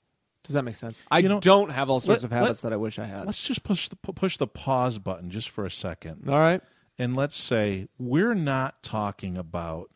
Does 0.46 0.54
that 0.54 0.64
make 0.64 0.76
sense? 0.76 1.02
I 1.12 1.20
You 1.20 1.30
know, 1.30 1.40
don't 1.40 1.70
have 1.72 1.90
all 1.90 2.00
sorts 2.00 2.24
let- 2.24 2.26
of 2.26 2.32
habits 2.32 2.64
let- 2.64 2.70
that 2.70 2.74
I 2.76 2.78
wish 2.78 3.00
I 3.00 3.06
had. 3.06 3.26
Let's 3.26 3.44
just 3.46 3.64
push 3.64 3.90
the 3.90 3.96
push 3.96 4.38
the 4.38 4.48
pause 4.48 5.00
button 5.00 5.30
just 5.30 5.50
for 5.50 5.66
a 5.66 5.72
second, 5.72 6.30
All 6.30 6.40
right. 6.40 6.62
and 6.98 7.16
let's 7.16 7.38
say 7.38 7.88
we're 7.98 8.36
not 8.36 8.82
talking 8.84 9.38
about 9.38 9.90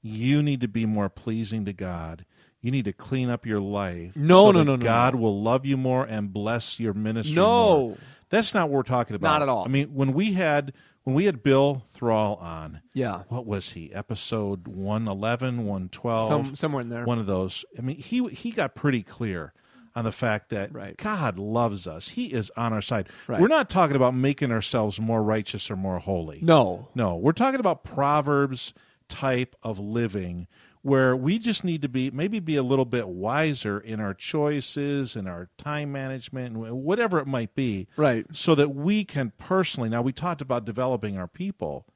you 0.00 0.42
need 0.42 0.60
to 0.60 0.68
be 0.68 0.86
more 0.86 1.08
pleasing 1.08 1.64
to 1.64 1.72
God. 1.72 2.24
You 2.60 2.70
need 2.70 2.86
to 2.86 2.92
clean 2.92 3.30
up 3.30 3.46
your 3.46 3.60
life. 3.60 4.16
No, 4.16 4.46
so 4.46 4.50
no, 4.52 4.58
that 4.60 4.64
no, 4.64 4.76
no, 4.76 4.82
God 4.82 5.14
will 5.14 5.40
love 5.42 5.64
you 5.64 5.76
more 5.76 6.04
and 6.04 6.32
bless 6.32 6.80
your 6.80 6.92
ministry. 6.94 7.34
No. 7.36 7.78
more. 7.88 7.96
that's 8.30 8.52
not 8.52 8.68
what 8.68 8.76
we're 8.76 8.82
talking 8.82 9.14
about. 9.16 9.28
Not 9.28 9.42
at 9.42 9.48
all. 9.48 9.64
I 9.64 9.68
mean, 9.68 9.88
when 9.94 10.12
we 10.12 10.32
had 10.32 10.72
when 11.04 11.14
we 11.14 11.24
had 11.24 11.42
Bill 11.42 11.82
Thrall 11.86 12.34
on, 12.36 12.80
Yeah. 12.92 13.22
what 13.28 13.46
was 13.46 13.72
he? 13.72 13.90
Episode 13.94 14.68
111, 14.68 15.64
112, 15.64 16.28
Some 16.28 16.54
somewhere 16.54 16.82
in 16.82 16.88
there. 16.90 17.04
one 17.04 17.18
of 17.18 17.26
those. 17.26 17.64
I 17.78 17.80
mean, 17.82 17.96
he 17.96 18.26
he 18.28 18.50
got 18.50 18.74
pretty 18.74 19.02
clear 19.02 19.52
on 19.98 20.04
the 20.04 20.12
fact 20.12 20.48
that 20.50 20.72
Right. 20.72 20.96
God 20.96 21.38
loves 21.38 21.86
us. 21.86 22.10
He 22.10 22.26
is 22.26 22.50
on 22.56 22.72
our 22.72 22.80
side. 22.80 23.08
Right. 23.26 23.40
We're 23.40 23.48
not 23.48 23.68
talking 23.68 23.96
about 23.96 24.14
making 24.14 24.52
ourselves 24.52 25.00
more 25.00 25.22
righteous 25.22 25.70
or 25.70 25.76
more 25.76 25.98
holy. 25.98 26.38
no. 26.42 26.88
No, 26.94 27.16
we're 27.16 27.32
talking 27.32 27.60
about 27.60 27.82
Proverbs 27.84 28.74
type 29.08 29.56
of 29.62 29.78
living 29.78 30.46
where 30.82 31.16
we 31.16 31.38
just 31.38 31.64
need 31.64 31.82
to 31.82 31.88
be 31.88 32.10
maybe 32.10 32.38
be 32.38 32.54
a 32.56 32.62
little 32.62 32.84
bit 32.84 33.08
wiser 33.08 33.80
in 33.80 33.98
our 34.00 34.14
choices 34.14 35.16
and 35.16 35.26
our 35.28 35.48
time 35.58 35.90
management 35.90 36.54
and 36.56 36.82
whatever 36.82 37.18
it 37.18 37.26
might 37.26 37.54
be 37.54 37.88
Right. 37.96 38.24
so 38.32 38.54
that 38.54 38.74
we 38.74 39.04
can 39.04 39.32
personally 39.38 39.88
now 39.88 40.02
we 40.02 40.12
talked 40.12 40.40
about 40.40 40.64
developing 40.64 41.16
our 41.18 41.26
people 41.26 41.86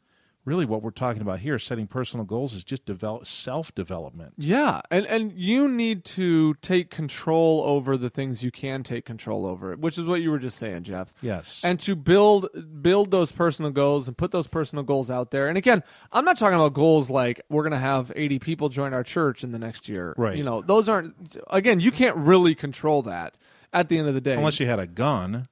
really 0.44 0.64
what 0.64 0.82
we're 0.82 0.90
talking 0.90 1.22
about 1.22 1.38
here 1.38 1.58
setting 1.58 1.86
personal 1.86 2.24
goals 2.26 2.54
is 2.54 2.64
just 2.64 2.84
develop 2.84 3.26
self-development 3.26 4.34
Yeah, 4.38 4.80
and 4.90 5.06
and 5.06 5.32
you 5.32 5.68
need 5.68 6.04
to 6.06 6.54
take 6.54 6.90
control 6.90 7.62
over 7.64 7.96
the 7.96 8.10
things 8.10 8.42
you 8.42 8.50
can 8.50 8.82
take 8.82 9.04
control 9.04 9.46
over, 9.46 9.74
which 9.76 9.98
is 9.98 10.06
what 10.06 10.20
you 10.20 10.30
were 10.30 10.38
just 10.38 10.58
saying, 10.58 10.82
Jeff. 10.84 11.14
yes 11.22 11.60
and 11.64 11.78
to 11.80 11.94
build 11.94 12.48
build 12.82 13.10
those 13.10 13.30
personal 13.32 13.70
goals 13.70 14.08
and 14.08 14.16
put 14.16 14.30
those 14.32 14.46
personal 14.46 14.82
goals 14.84 15.10
out 15.10 15.30
there. 15.30 15.48
And 15.48 15.56
again, 15.56 15.82
I'm 16.12 16.24
not 16.24 16.36
talking 16.36 16.56
about 16.56 16.72
goals 16.74 17.08
like 17.10 17.40
we're 17.48 17.62
going 17.62 17.72
to 17.72 17.78
have 17.78 18.10
80 18.14 18.38
people 18.40 18.68
join 18.68 18.92
our 18.92 19.04
church 19.04 19.44
in 19.44 19.52
the 19.52 19.58
next 19.58 19.88
year. 19.88 20.14
Right. 20.16 20.36
You 20.36 20.44
know, 20.44 20.60
those 20.62 20.88
aren't 20.88 21.14
again, 21.50 21.80
you 21.80 21.92
can't 21.92 22.16
really 22.16 22.54
control 22.54 23.02
that 23.02 23.38
at 23.72 23.88
the 23.88 23.98
end 23.98 24.08
of 24.08 24.14
the 24.14 24.20
day. 24.20 24.34
unless 24.34 24.60
you 24.60 24.66
had 24.66 24.78
a 24.80 24.86
gun 24.86 25.48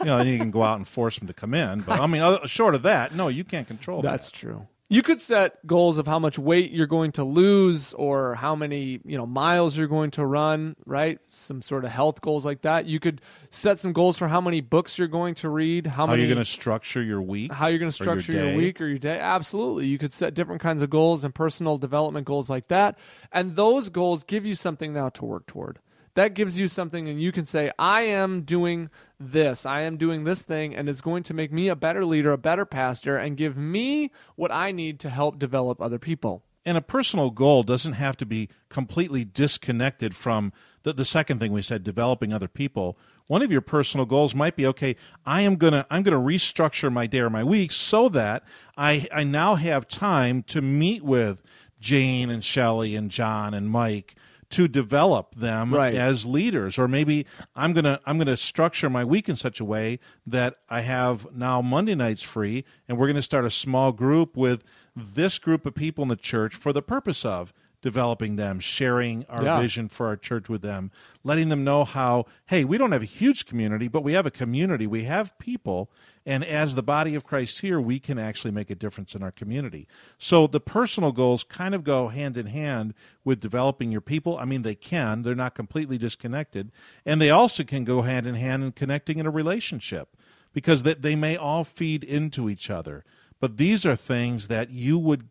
you 0.00 0.06
know 0.06 0.18
and 0.18 0.28
you 0.28 0.38
can 0.38 0.50
go 0.50 0.62
out 0.62 0.76
and 0.76 0.86
force 0.88 1.18
them 1.18 1.28
to 1.28 1.34
come 1.34 1.54
in 1.54 1.80
but 1.80 2.00
i 2.00 2.06
mean 2.06 2.22
other, 2.22 2.46
short 2.48 2.74
of 2.74 2.82
that 2.82 3.14
no 3.14 3.28
you 3.28 3.44
can't 3.44 3.66
control 3.66 4.02
That's 4.02 4.30
that 4.30 4.36
true. 4.36 4.66
You 4.90 5.02
could 5.02 5.20
set 5.20 5.66
goals 5.66 5.98
of 5.98 6.06
how 6.06 6.18
much 6.18 6.38
weight 6.38 6.70
you're 6.70 6.86
going 6.86 7.12
to 7.12 7.24
lose 7.24 7.92
or 7.92 8.36
how 8.36 8.54
many, 8.54 9.00
you 9.04 9.18
know, 9.18 9.26
miles 9.26 9.76
you're 9.76 9.86
going 9.86 10.12
to 10.12 10.24
run, 10.24 10.76
right? 10.86 11.18
Some 11.26 11.60
sort 11.60 11.84
of 11.84 11.90
health 11.90 12.22
goals 12.22 12.46
like 12.46 12.62
that. 12.62 12.86
You 12.86 12.98
could 12.98 13.20
set 13.50 13.78
some 13.78 13.92
goals 13.92 14.16
for 14.16 14.28
how 14.28 14.40
many 14.40 14.62
books 14.62 14.98
you're 14.98 15.06
going 15.06 15.34
to 15.36 15.50
read, 15.50 15.88
how, 15.88 16.06
How 16.06 16.12
many 16.12 16.22
you're 16.22 16.34
going 16.34 16.42
to 16.42 16.50
structure 16.50 17.02
your 17.02 17.20
week? 17.20 17.52
how 17.52 17.66
you're 17.66 17.78
going 17.78 17.92
to 17.92 18.02
or 18.02 18.06
your 18.06 18.20
structure 18.20 18.32
your, 18.32 18.56
week 18.56 18.80
or 18.80 18.86
your 18.86 18.96
day. 18.96 19.20
Absolutely. 19.20 19.88
You 19.88 19.98
could 19.98 20.14
set 20.14 20.32
different 20.32 20.62
kinds 20.62 20.80
of 20.80 20.88
goals 20.88 21.22
and 21.22 21.34
personal 21.34 21.76
development 21.76 22.26
goals 22.26 22.48
like 22.48 22.68
that. 22.68 22.98
And 23.30 23.56
those 23.56 23.90
goals 23.90 24.24
give 24.24 24.46
you 24.46 24.54
something 24.54 24.94
now 24.94 25.10
to 25.10 25.24
work 25.26 25.44
toward. 25.44 25.80
That 26.18 26.34
gives 26.34 26.58
you 26.58 26.66
something, 26.66 27.08
and 27.08 27.22
you 27.22 27.30
can 27.30 27.44
say, 27.44 27.70
I 27.78 28.02
am 28.02 28.42
doing 28.42 28.90
this. 29.20 29.64
I 29.64 29.82
am 29.82 29.96
doing 29.96 30.24
this 30.24 30.42
thing, 30.42 30.74
and 30.74 30.88
it's 30.88 31.00
going 31.00 31.22
to 31.22 31.32
make 31.32 31.52
me 31.52 31.68
a 31.68 31.76
better 31.76 32.04
leader, 32.04 32.32
a 32.32 32.36
better 32.36 32.64
pastor, 32.64 33.16
and 33.16 33.36
give 33.36 33.56
me 33.56 34.10
what 34.34 34.50
I 34.50 34.72
need 34.72 34.98
to 34.98 35.10
help 35.10 35.38
develop 35.38 35.80
other 35.80 36.00
people. 36.00 36.42
And 36.64 36.76
a 36.76 36.80
personal 36.80 37.30
goal 37.30 37.62
doesn't 37.62 37.92
have 37.92 38.16
to 38.16 38.26
be 38.26 38.48
completely 38.68 39.24
disconnected 39.24 40.16
from 40.16 40.52
the, 40.82 40.92
the 40.92 41.04
second 41.04 41.38
thing 41.38 41.52
we 41.52 41.62
said, 41.62 41.84
developing 41.84 42.32
other 42.32 42.48
people. 42.48 42.98
One 43.28 43.42
of 43.42 43.52
your 43.52 43.60
personal 43.60 44.04
goals 44.04 44.34
might 44.34 44.56
be, 44.56 44.66
okay, 44.66 44.96
I 45.24 45.42
am 45.42 45.54
gonna 45.54 45.86
I'm 45.88 46.02
gonna 46.02 46.18
restructure 46.18 46.92
my 46.92 47.06
day 47.06 47.20
or 47.20 47.30
my 47.30 47.44
week 47.44 47.70
so 47.70 48.08
that 48.08 48.42
I 48.76 49.06
I 49.14 49.22
now 49.22 49.54
have 49.54 49.86
time 49.86 50.42
to 50.48 50.60
meet 50.62 51.04
with 51.04 51.44
Jane 51.78 52.28
and 52.28 52.42
Shelley 52.42 52.96
and 52.96 53.08
John 53.08 53.54
and 53.54 53.70
Mike 53.70 54.16
to 54.50 54.66
develop 54.68 55.34
them 55.34 55.74
Right. 55.74 55.94
as 55.94 56.24
leaders 56.24 56.78
or 56.78 56.88
maybe 56.88 57.26
i'm 57.54 57.72
going 57.74 57.84
to 57.84 58.00
i'm 58.06 58.16
going 58.16 58.28
to 58.28 58.36
structure 58.36 58.88
my 58.88 59.04
week 59.04 59.28
in 59.28 59.36
such 59.36 59.60
a 59.60 59.64
way 59.64 59.98
that 60.26 60.56
i 60.70 60.80
have 60.80 61.26
now 61.34 61.60
monday 61.60 61.94
nights 61.94 62.22
free 62.22 62.64
and 62.88 62.96
we're 62.96 63.06
going 63.06 63.16
to 63.16 63.22
start 63.22 63.44
a 63.44 63.50
small 63.50 63.92
group 63.92 64.36
with 64.36 64.64
this 64.96 65.38
group 65.38 65.66
of 65.66 65.74
people 65.74 66.02
in 66.02 66.08
the 66.08 66.16
church 66.16 66.54
for 66.54 66.72
the 66.72 66.82
purpose 66.82 67.24
of 67.24 67.52
developing 67.82 68.34
them 68.36 68.58
sharing 68.58 69.24
our 69.28 69.44
Yeah. 69.44 69.60
vision 69.60 69.88
for 69.88 70.06
our 70.08 70.16
church 70.16 70.48
with 70.48 70.62
them 70.62 70.90
letting 71.22 71.48
them 71.48 71.62
know 71.62 71.84
how 71.84 72.24
hey 72.46 72.64
we 72.64 72.78
don't 72.78 72.92
have 72.92 73.02
a 73.02 73.06
huge 73.06 73.44
community 73.46 73.86
but 73.86 74.02
we 74.02 74.14
have 74.14 74.26
a 74.26 74.30
community 74.32 74.86
we 74.86 75.04
have 75.04 75.38
people 75.38 75.90
and 76.28 76.44
as 76.44 76.74
the 76.74 76.82
body 76.82 77.14
of 77.16 77.24
christ 77.24 77.60
here 77.62 77.80
we 77.80 77.98
can 77.98 78.18
actually 78.18 78.50
make 78.50 78.70
a 78.70 78.74
difference 78.74 79.14
in 79.16 79.22
our 79.22 79.32
community. 79.32 79.86
So 80.18 80.46
the 80.46 80.60
personal 80.60 81.12
goals 81.12 81.42
kind 81.44 81.74
of 81.74 81.82
go 81.84 82.08
hand 82.08 82.36
in 82.36 82.46
hand 82.46 82.94
with 83.24 83.40
developing 83.40 83.90
your 83.90 84.00
people. 84.12 84.36
I 84.38 84.44
mean 84.44 84.62
they 84.62 84.74
can. 84.74 85.22
They're 85.22 85.34
not 85.44 85.54
completely 85.54 85.98
disconnected. 85.98 86.70
And 87.06 87.20
they 87.20 87.30
also 87.30 87.64
can 87.64 87.84
go 87.84 88.02
hand 88.02 88.26
in 88.26 88.34
hand 88.34 88.62
in 88.64 88.72
connecting 88.72 89.18
in 89.18 89.26
a 89.26 89.30
relationship 89.30 90.16
because 90.52 90.82
they, 90.82 90.94
they 90.94 91.16
may 91.16 91.36
all 91.36 91.64
feed 91.64 92.04
into 92.04 92.48
each 92.50 92.68
other. 92.70 93.04
But 93.40 93.56
these 93.56 93.86
are 93.86 93.96
things 93.96 94.48
that 94.48 94.70
you 94.70 94.98
would 94.98 95.28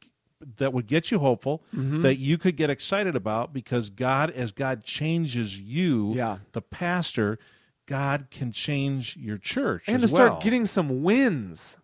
that 0.57 0.71
would 0.71 0.85
get 0.87 1.09
you 1.11 1.19
hopeful 1.19 1.63
Mm-hmm. 1.75 2.01
that 2.01 2.17
you 2.17 2.37
could 2.37 2.55
get 2.55 2.69
excited 2.69 3.15
about 3.15 3.53
because 3.53 3.89
god 3.89 4.29
as 4.31 4.51
god 4.51 4.83
changes 4.83 5.59
you 5.59 6.13
Yeah. 6.15 6.37
the 6.53 6.61
pastor 6.61 7.39
god 7.87 8.27
can 8.29 8.51
change 8.51 9.17
your 9.17 9.37
church 9.37 9.83
and 9.87 10.01
to 10.01 10.07
start 10.07 10.41
getting 10.41 10.65
some 10.65 11.01
wins 11.01 11.77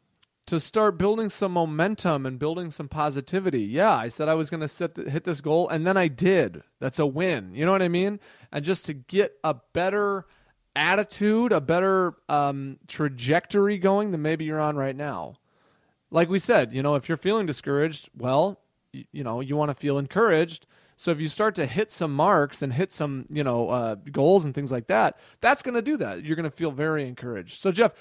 to 0.46 0.60
start 0.60 0.98
building 0.98 1.30
some 1.30 1.54
momentum 1.54 2.26
and 2.26 2.38
building 2.38 2.70
some 2.70 2.88
positivity. 2.88 3.62
Yeah 3.62 3.96
i 3.96 4.10
said 4.10 4.28
i 4.28 4.34
was 4.34 4.50
going 4.50 4.62
to 4.62 4.68
set 4.68 4.96
the, 4.96 5.10
hit 5.10 5.24
this 5.24 5.42
goal 5.42 5.68
and 5.70 5.88
then 5.88 5.98
i 5.98 6.08
did. 6.08 6.64
That's 6.80 7.00
a 7.00 7.06
win. 7.06 7.56
You 7.56 7.66
know 7.66 7.72
what 7.72 7.82
i 7.82 7.88
mean? 7.88 8.20
And 8.52 8.64
just 8.64 8.86
to 8.86 8.94
get 8.94 9.34
a 9.44 9.56
better 9.74 10.26
attitude 10.76 11.52
a 11.52 11.62
better 11.62 12.16
um, 12.28 12.80
trajectory 12.88 13.78
going 13.78 14.12
than 14.12 14.22
maybe 14.22 14.44
you're 14.44 14.60
on 14.60 14.76
right 14.76 14.96
now. 14.96 15.38
Like 16.12 16.30
we 16.30 16.40
said 16.40 16.74
you 16.74 16.84
know 16.84 16.96
if 16.96 17.08
you're 17.08 17.18
feeling 17.18 17.46
discouraged 17.46 18.10
well 18.16 18.60
you, 18.92 19.06
you 19.12 19.24
know 19.24 19.40
you 19.40 19.56
want 19.56 19.70
to 19.70 19.76
feel 19.76 19.98
encouraged 19.98 20.68
so 20.98 21.12
if 21.12 21.20
you 21.20 21.28
start 21.28 21.56
to 21.56 21.66
hit 21.66 21.92
some 21.92 22.14
marks 22.14 22.62
and 22.62 22.74
hit 22.74 22.92
some 22.92 23.26
you 23.30 23.44
know 23.44 23.70
uh, 23.70 23.96
goals 24.12 24.46
and 24.46 24.54
things 24.54 24.72
like 24.72 24.88
that 24.88 25.18
that's 25.42 25.62
going 25.62 25.76
to 25.76 25.82
do 25.82 25.98
that. 25.98 26.24
You're 26.24 26.36
going 26.36 26.50
to 26.50 26.56
feel 26.56 26.72
very 26.72 27.08
encouraged. 27.08 27.62
So 27.62 27.72
jeff 27.72 27.94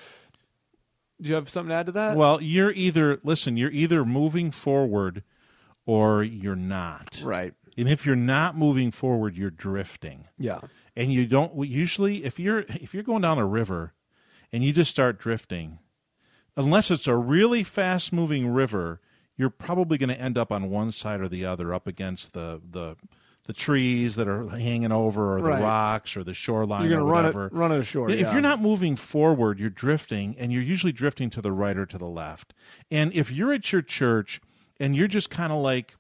do 1.21 1.29
you 1.29 1.35
have 1.35 1.49
something 1.49 1.69
to 1.69 1.75
add 1.75 1.87
to 1.87 1.93
that? 1.93 2.17
Well 2.17 2.41
you're 2.43 2.73
either 2.73 3.21
listen 3.23 3.57
you're 3.57 3.71
either 3.71 4.05
moving 4.05 4.51
forward 4.51 5.23
or 5.85 6.23
you're 6.23 6.57
not. 6.57 7.21
Right. 7.25 7.55
And 7.77 7.89
if 7.89 8.07
you're 8.07 8.17
not 8.17 8.57
moving 8.57 8.91
forward 8.91 9.37
you're 9.37 9.51
drifting. 9.51 10.29
Yeah. 10.39 10.61
And 10.95 11.13
you 11.13 11.27
don't 11.27 11.67
usually 11.67 12.25
if 12.25 12.39
you're 12.39 12.61
if 12.69 12.95
you're 12.95 13.03
going 13.03 13.23
down 13.23 13.39
a 13.39 13.47
river 13.47 13.93
and 14.53 14.63
you 14.63 14.73
just 14.73 14.91
start 14.91 15.19
drifting 15.19 15.79
unless 16.57 16.91
it's 16.91 17.07
a 17.07 17.17
really 17.17 17.65
fast 17.65 18.13
moving 18.13 18.49
river 18.49 19.01
you're 19.37 19.51
probably 19.51 19.99
going 19.99 20.09
to 20.11 20.21
end 20.21 20.37
up 20.39 20.53
on 20.53 20.71
one 20.71 20.93
side 20.93 21.21
or 21.21 21.29
the 21.29 21.45
other 21.45 21.73
up 21.75 21.87
against 21.87 22.33
the 22.33 22.61
the 22.71 22.97
the 23.45 23.53
trees 23.53 24.15
that 24.15 24.29
are 24.29 24.47
hanging 24.51 24.93
over 24.93 25.37
or 25.37 25.43
the 25.43 25.49
Right. 25.49 25.61
rocks 25.63 26.17
or 26.17 26.23
the 26.23 26.33
shoreline 26.33 26.83
you're 26.83 26.91
going 26.91 27.01
to 27.05 27.05
run 27.13 27.25
whatever 27.25 27.47
it 27.47 27.53
run 27.53 27.73
it 27.73 27.81
ashore 27.81 28.09
if 28.09 28.21
yeah. 28.21 28.33
you're 28.33 28.41
not 28.41 28.61
moving 28.63 28.95
forward, 28.95 29.59
you're 29.59 29.69
drifting, 29.69 30.37
and 30.39 30.53
you're 30.53 30.63
usually 30.63 30.93
drifting 30.93 31.29
to 31.31 31.41
the 31.43 31.51
right 31.51 31.77
or 31.77 31.85
to 31.87 31.99
the 31.99 32.07
left. 32.07 32.55
And 32.91 33.13
if 33.15 33.33
you're 33.33 33.53
at 33.53 33.73
your 33.73 33.83
church 33.83 34.41
and 34.79 34.95
you're 34.95 35.09
just 35.09 35.29
kind 35.29 35.53
of 35.53 35.59
like, 35.61 35.97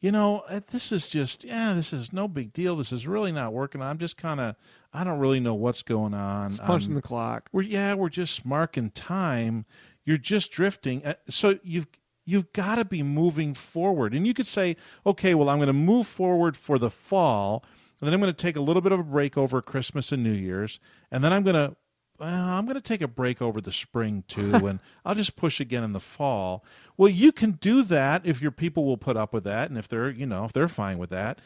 you 0.00 0.12
know, 0.12 0.40
uh, 0.50 0.60
this 0.70 0.92
is 0.92 1.06
just, 1.06 1.44
yeah, 1.44 1.72
this 1.72 1.92
is 1.94 2.12
no 2.12 2.28
big 2.28 2.52
deal. 2.52 2.76
This 2.76 2.92
is 2.92 3.06
really 3.06 3.32
not 3.32 3.54
working. 3.54 3.80
I'm 3.80 3.96
just 3.98 4.18
kind 4.18 4.40
of, 4.40 4.56
I 4.92 5.02
don't 5.04 5.18
really 5.18 5.40
know 5.40 5.54
what's 5.54 5.82
going 5.82 6.12
on. 6.12 6.48
It's 6.48 6.58
punching 6.60 6.90
I'm- 6.90 6.96
the 6.96 7.02
clock 7.02 7.48
we're 7.52 7.62
yeah, 7.62 7.94
we're 7.94 8.10
just 8.10 8.44
marking 8.44 8.90
time. 8.90 9.64
You're 10.04 10.18
just 10.18 10.50
drifting. 10.50 11.06
Uh, 11.06 11.14
So 11.30 11.58
you've 11.62 11.86
you've 12.24 12.52
got 12.52 12.76
to 12.76 12.84
be 12.84 13.02
moving 13.02 13.54
forward. 13.54 14.14
And 14.14 14.26
you 14.26 14.34
could 14.34 14.46
say, 14.46 14.76
okay, 15.04 15.34
well, 15.34 15.48
I'm 15.48 15.58
going 15.58 15.66
to 15.66 15.72
move 15.72 16.06
forward 16.06 16.56
for 16.56 16.78
the 16.78 16.90
fall, 16.90 17.64
and 18.00 18.06
then 18.06 18.14
I'm 18.14 18.20
going 18.20 18.32
to 18.32 18.42
take 18.42 18.56
a 18.56 18.60
little 18.60 18.82
bit 18.82 18.92
of 18.92 19.00
a 19.00 19.04
break 19.04 19.36
over 19.36 19.60
Christmas 19.62 20.12
and 20.12 20.22
New 20.22 20.32
Year's, 20.32 20.80
and 21.10 21.22
then 21.22 21.32
I'm 21.32 21.42
going 21.42 21.54
to 21.54 21.76
well, 22.18 22.30
I'm 22.30 22.66
going 22.66 22.76
to 22.76 22.80
take 22.80 23.02
a 23.02 23.08
break 23.08 23.42
over 23.42 23.60
the 23.60 23.72
spring 23.72 24.22
too, 24.28 24.54
and 24.66 24.78
I'll 25.04 25.14
just 25.14 25.34
push 25.34 25.60
again 25.60 25.82
in 25.82 25.92
the 25.92 26.00
fall. 26.00 26.64
Well, 26.96 27.08
you 27.08 27.32
can 27.32 27.52
do 27.52 27.82
that 27.82 28.24
if 28.24 28.40
your 28.40 28.52
people 28.52 28.84
will 28.84 28.96
put 28.96 29.16
up 29.16 29.32
with 29.32 29.44
that, 29.44 29.70
and 29.70 29.78
if 29.78 29.88
they're 29.88 30.10
you 30.10 30.26
know 30.26 30.44
if 30.44 30.52
they're 30.52 30.68
fine 30.68 30.98
with 30.98 31.10
that. 31.10 31.40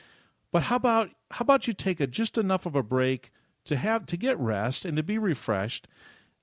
But 0.52 0.64
how 0.64 0.76
about 0.76 1.10
how 1.30 1.42
about 1.42 1.66
you 1.66 1.72
take 1.72 2.00
a 2.00 2.06
just 2.06 2.36
enough 2.36 2.66
of 2.66 2.74
a 2.74 2.82
break 2.82 3.32
to 3.64 3.76
have 3.76 4.06
to 4.06 4.16
get 4.16 4.38
rest 4.38 4.84
and 4.84 4.96
to 4.96 5.02
be 5.02 5.18
refreshed, 5.18 5.88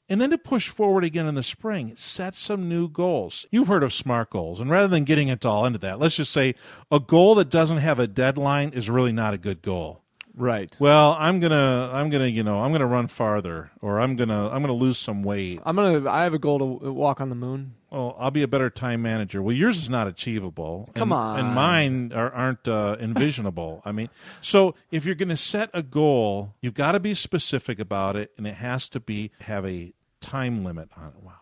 and 0.09 0.19
then 0.19 0.29
to 0.29 0.37
push 0.37 0.69
forward 0.69 1.03
again 1.03 1.27
in 1.27 1.35
the 1.35 1.43
spring. 1.43 1.93
Set 1.95 2.35
some 2.35 2.67
new 2.69 2.87
goals. 2.87 3.45
You've 3.51 3.67
heard 3.67 3.83
of 3.83 3.93
SMART 3.93 4.29
goals, 4.29 4.59
and 4.59 4.69
rather 4.69 4.87
than 4.87 5.03
getting 5.05 5.29
into 5.29 5.47
all 5.47 5.65
into 5.65 5.79
that, 5.79 5.99
let's 5.99 6.17
just 6.17 6.31
say 6.31 6.55
a 6.91 6.99
goal 6.99 7.35
that 7.35 7.49
doesn't 7.49 7.77
have 7.77 7.99
a 7.99 8.07
deadline 8.07 8.69
is 8.69 8.89
really 8.89 9.13
not 9.13 9.33
a 9.33 9.37
good 9.37 9.61
goal. 9.61 10.02
Right 10.35 10.75
Well, 10.79 11.15
I'm 11.19 11.39
gonna 11.39 11.89
I'm 11.93 12.09
gonna 12.09 12.27
you 12.27 12.43
know 12.43 12.61
I'm 12.63 12.71
gonna 12.71 12.87
run 12.87 13.07
farther, 13.07 13.71
or 13.81 13.99
I'm 13.99 14.15
gonna 14.15 14.49
I'm 14.49 14.61
gonna 14.61 14.73
lose 14.73 14.97
some 14.97 15.23
weight. 15.23 15.59
i'm 15.65 15.75
gonna 15.75 16.09
i 16.09 16.23
have 16.23 16.33
a 16.33 16.39
goal 16.39 16.59
to 16.59 16.91
walk 16.91 17.21
on 17.21 17.29
the 17.29 17.35
moon 17.35 17.75
Well, 17.91 18.15
I'll 18.17 18.31
be 18.31 18.41
a 18.41 18.47
better 18.47 18.69
time 18.71 19.03
manager. 19.03 19.41
Well, 19.43 19.55
yours 19.55 19.77
is 19.77 19.89
not 19.89 20.07
achievable. 20.07 20.89
Come 20.95 21.11
and, 21.11 21.21
on. 21.21 21.39
And 21.39 21.53
mine 21.53 22.11
are, 22.13 22.31
aren't 22.31 22.67
uh, 22.67 22.97
envisionable. 22.99 23.81
I 23.85 23.91
mean, 23.91 24.09
so 24.41 24.73
if 24.89 25.05
you're 25.05 25.13
going 25.13 25.29
to 25.29 25.37
set 25.37 25.69
a 25.75 25.83
goal, 25.83 26.55
you've 26.59 26.73
got 26.73 26.93
to 26.93 26.99
be 26.99 27.13
specific 27.13 27.79
about 27.79 28.15
it, 28.15 28.31
and 28.35 28.47
it 28.47 28.55
has 28.55 28.89
to 28.89 28.99
be 28.99 29.29
have 29.41 29.63
a 29.67 29.93
time 30.21 30.63
limit 30.65 30.89
on 30.97 31.09
it. 31.09 31.21
Wow. 31.21 31.33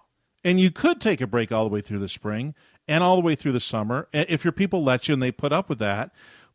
And 0.43 0.59
you 0.59 0.71
could 0.71 0.99
take 0.99 1.21
a 1.21 1.27
break 1.27 1.53
all 1.53 1.63
the 1.63 1.69
way 1.69 1.79
through 1.81 1.99
the 1.99 2.09
spring 2.09 2.53
and 2.87 3.03
all 3.03 3.15
the 3.15 3.21
way 3.21 3.35
through 3.35 3.53
the 3.53 3.59
summer 3.59 4.07
if 4.11 4.43
your 4.43 4.51
people 4.51 4.83
let 4.83 5.07
you 5.07 5.13
and 5.13 5.21
they 5.21 5.31
put 5.31 5.53
up 5.53 5.69
with 5.69 5.79
that. 5.79 6.11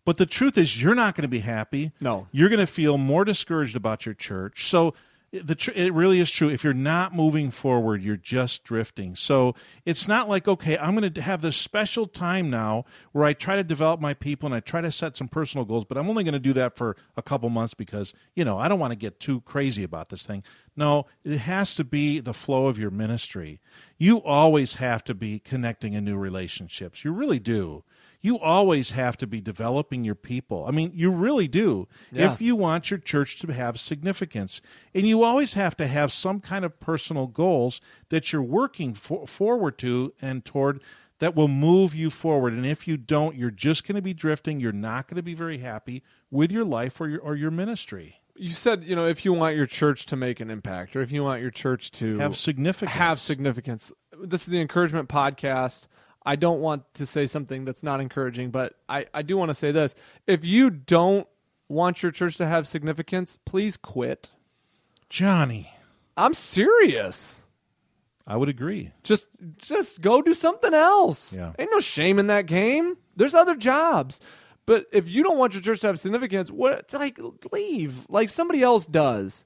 But 0.06 0.18
the 0.18 0.24
truth 0.24 0.56
is, 0.56 0.80
you're 0.80 0.94
not 0.94 1.16
going 1.16 1.22
to 1.22 1.28
be 1.28 1.40
happy. 1.40 1.90
No. 2.00 2.28
You're 2.30 2.48
going 2.48 2.60
to 2.60 2.66
feel 2.66 2.96
more 2.96 3.24
discouraged 3.24 3.74
about 3.74 4.06
your 4.06 4.14
church. 4.14 4.70
So 4.70 4.94
the 5.32 5.56
tr- 5.56 5.72
it 5.74 5.92
really 5.92 6.20
is 6.20 6.30
true. 6.30 6.48
If 6.48 6.62
you're 6.62 6.72
not 6.72 7.12
moving 7.12 7.50
forward, 7.50 8.04
you're 8.04 8.16
just 8.16 8.62
drifting. 8.62 9.16
So 9.16 9.56
it's 9.84 10.06
not 10.06 10.28
like 10.28 10.46
okay, 10.46 10.78
I'm 10.78 10.96
going 10.96 11.12
to 11.12 11.20
have 11.20 11.42
this 11.42 11.56
special 11.56 12.06
time 12.06 12.48
now 12.48 12.84
where 13.10 13.24
I 13.24 13.32
try 13.32 13.56
to 13.56 13.64
develop 13.64 14.00
my 14.00 14.14
people 14.14 14.46
and 14.46 14.54
I 14.54 14.60
try 14.60 14.80
to 14.80 14.92
set 14.92 15.16
some 15.16 15.26
personal 15.26 15.64
goals, 15.64 15.84
but 15.84 15.98
I'm 15.98 16.08
only 16.08 16.22
going 16.22 16.34
to 16.34 16.38
do 16.38 16.52
that 16.54 16.76
for 16.76 16.96
a 17.16 17.22
couple 17.22 17.50
months 17.50 17.74
because 17.74 18.14
you 18.36 18.44
know 18.44 18.58
I 18.58 18.68
don't 18.68 18.78
want 18.78 18.92
to 18.92 18.96
get 18.96 19.18
too 19.18 19.40
crazy 19.40 19.82
about 19.82 20.10
this 20.10 20.24
thing. 20.24 20.44
No, 20.76 21.06
it 21.24 21.38
has 21.38 21.74
to 21.74 21.84
be 21.84 22.20
the 22.20 22.32
flow 22.32 22.68
of 22.68 22.78
your 22.78 22.92
ministry. 22.92 23.60
You 23.98 24.22
always 24.22 24.76
have 24.76 25.02
to 25.04 25.14
be 25.14 25.40
connecting 25.40 25.94
in 25.94 26.04
new 26.04 26.16
relationships. 26.16 27.04
You 27.04 27.12
really 27.12 27.40
do. 27.40 27.82
You 28.26 28.38
always 28.38 28.90
have 28.90 29.16
to 29.18 29.26
be 29.26 29.40
developing 29.40 30.02
your 30.04 30.16
people. 30.16 30.64
I 30.66 30.72
mean, 30.72 30.90
you 30.94 31.10
really 31.12 31.46
do. 31.46 31.86
Yeah. 32.10 32.32
If 32.32 32.40
you 32.40 32.56
want 32.56 32.90
your 32.90 32.98
church 32.98 33.38
to 33.40 33.52
have 33.52 33.78
significance. 33.78 34.60
And 34.94 35.06
you 35.08 35.22
always 35.22 35.54
have 35.54 35.76
to 35.76 35.86
have 35.86 36.12
some 36.12 36.40
kind 36.40 36.64
of 36.64 36.80
personal 36.80 37.28
goals 37.28 37.80
that 38.08 38.32
you're 38.32 38.42
working 38.42 38.94
for, 38.94 39.26
forward 39.26 39.78
to 39.78 40.12
and 40.20 40.44
toward 40.44 40.82
that 41.20 41.36
will 41.36 41.48
move 41.48 41.94
you 41.94 42.10
forward. 42.10 42.52
And 42.52 42.66
if 42.66 42.88
you 42.88 42.96
don't, 42.96 43.36
you're 43.36 43.50
just 43.50 43.86
going 43.86 43.96
to 43.96 44.02
be 44.02 44.12
drifting. 44.12 44.58
You're 44.60 44.72
not 44.72 45.06
going 45.08 45.16
to 45.16 45.22
be 45.22 45.34
very 45.34 45.58
happy 45.58 46.02
with 46.30 46.50
your 46.50 46.64
life 46.64 47.00
or 47.00 47.08
your, 47.08 47.20
or 47.20 47.36
your 47.36 47.50
ministry. 47.50 48.16
you 48.34 48.50
said 48.50 48.84
you 48.84 48.94
know 48.94 49.06
if 49.06 49.24
you 49.24 49.32
want 49.32 49.56
your 49.56 49.64
church 49.66 50.04
to 50.06 50.16
make 50.16 50.40
an 50.40 50.50
impact 50.50 50.94
or 50.94 51.00
if 51.00 51.10
you 51.10 51.22
want 51.24 51.40
your 51.40 51.50
church 51.50 51.90
to 51.92 52.18
Have 52.18 52.36
significance. 52.36 52.92
have 52.98 53.18
significance. 53.18 53.92
This 54.20 54.42
is 54.42 54.48
the 54.48 54.60
encouragement 54.60 55.08
podcast. 55.08 55.86
I 56.26 56.34
don't 56.34 56.60
want 56.60 56.92
to 56.94 57.06
say 57.06 57.28
something 57.28 57.64
that's 57.64 57.84
not 57.84 58.00
encouraging, 58.00 58.50
but 58.50 58.74
I, 58.88 59.06
I 59.14 59.22
do 59.22 59.36
want 59.36 59.50
to 59.50 59.54
say 59.54 59.70
this. 59.70 59.94
If 60.26 60.44
you 60.44 60.70
don't 60.70 61.28
want 61.68 62.02
your 62.02 62.10
church 62.10 62.36
to 62.38 62.46
have 62.46 62.66
significance, 62.66 63.38
please 63.44 63.76
quit. 63.76 64.30
Johnny, 65.08 65.72
I'm 66.16 66.34
serious. 66.34 67.40
I 68.26 68.36
would 68.36 68.48
agree. 68.48 68.90
Just 69.04 69.28
just 69.56 70.00
go 70.00 70.20
do 70.20 70.34
something 70.34 70.74
else. 70.74 71.32
Yeah. 71.32 71.52
Ain't 71.58 71.70
no 71.70 71.78
shame 71.78 72.18
in 72.18 72.26
that 72.26 72.46
game. 72.46 72.96
There's 73.14 73.34
other 73.34 73.54
jobs. 73.54 74.20
But 74.66 74.86
if 74.92 75.08
you 75.08 75.22
don't 75.22 75.38
want 75.38 75.54
your 75.54 75.62
church 75.62 75.80
to 75.82 75.86
have 75.86 76.00
significance, 76.00 76.50
what 76.50 76.92
like 76.92 77.20
leave. 77.52 78.04
Like 78.08 78.30
somebody 78.30 78.62
else 78.62 78.86
does. 78.88 79.44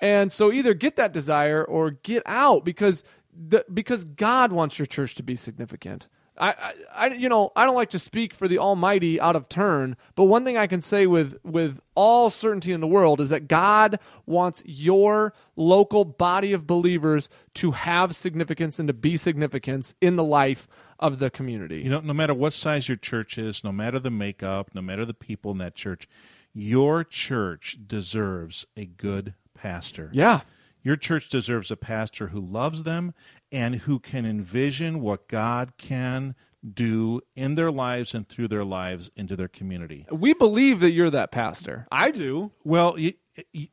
And 0.00 0.32
so 0.32 0.50
either 0.50 0.72
get 0.72 0.96
that 0.96 1.12
desire 1.12 1.62
or 1.62 1.90
get 1.90 2.22
out 2.24 2.64
because 2.64 3.04
the, 3.34 3.64
because 3.72 4.04
God 4.04 4.52
wants 4.52 4.78
your 4.78 4.86
church 4.86 5.14
to 5.16 5.22
be 5.22 5.36
significant. 5.36 6.08
I, 6.36 6.48
I, 6.48 6.74
I, 6.94 7.06
you 7.14 7.28
know, 7.28 7.52
I 7.54 7.64
don't 7.64 7.76
like 7.76 7.90
to 7.90 7.98
speak 7.98 8.34
for 8.34 8.48
the 8.48 8.58
Almighty 8.58 9.20
out 9.20 9.36
of 9.36 9.48
turn, 9.48 9.96
but 10.14 10.24
one 10.24 10.44
thing 10.44 10.56
I 10.56 10.66
can 10.66 10.82
say 10.82 11.06
with 11.06 11.36
with 11.44 11.80
all 11.94 12.28
certainty 12.28 12.72
in 12.72 12.80
the 12.80 12.88
world 12.88 13.20
is 13.20 13.28
that 13.28 13.46
God 13.46 14.00
wants 14.26 14.62
your 14.66 15.32
local 15.54 16.04
body 16.04 16.52
of 16.52 16.66
believers 16.66 17.28
to 17.54 17.70
have 17.72 18.16
significance 18.16 18.80
and 18.80 18.88
to 18.88 18.92
be 18.92 19.16
significance 19.16 19.94
in 20.00 20.16
the 20.16 20.24
life 20.24 20.66
of 20.98 21.20
the 21.20 21.30
community. 21.30 21.82
You 21.82 21.90
know, 21.90 22.00
no 22.00 22.14
matter 22.14 22.34
what 22.34 22.52
size 22.52 22.88
your 22.88 22.96
church 22.96 23.38
is, 23.38 23.62
no 23.62 23.70
matter 23.70 24.00
the 24.00 24.10
makeup, 24.10 24.70
no 24.74 24.82
matter 24.82 25.04
the 25.04 25.14
people 25.14 25.52
in 25.52 25.58
that 25.58 25.76
church, 25.76 26.08
your 26.52 27.04
church 27.04 27.78
deserves 27.86 28.66
a 28.76 28.86
good 28.86 29.34
pastor. 29.54 30.10
yeah. 30.12 30.40
Your 30.84 30.96
church 30.96 31.28
deserves 31.28 31.70
a 31.70 31.76
pastor 31.76 32.28
who 32.28 32.40
loves 32.40 32.84
them 32.84 33.14
and 33.50 33.76
who 33.76 33.98
can 33.98 34.26
envision 34.26 35.00
what 35.00 35.26
God 35.28 35.72
can 35.78 36.36
do 36.72 37.20
in 37.34 37.56
their 37.56 37.70
lives 37.70 38.14
and 38.14 38.28
through 38.28 38.48
their 38.48 38.64
lives 38.64 39.10
into 39.16 39.34
their 39.34 39.48
community. 39.48 40.06
We 40.10 40.34
believe 40.34 40.80
that 40.80 40.92
you're 40.92 41.10
that 41.10 41.32
pastor. 41.32 41.86
I 41.90 42.10
do. 42.10 42.52
Well, 42.64 42.96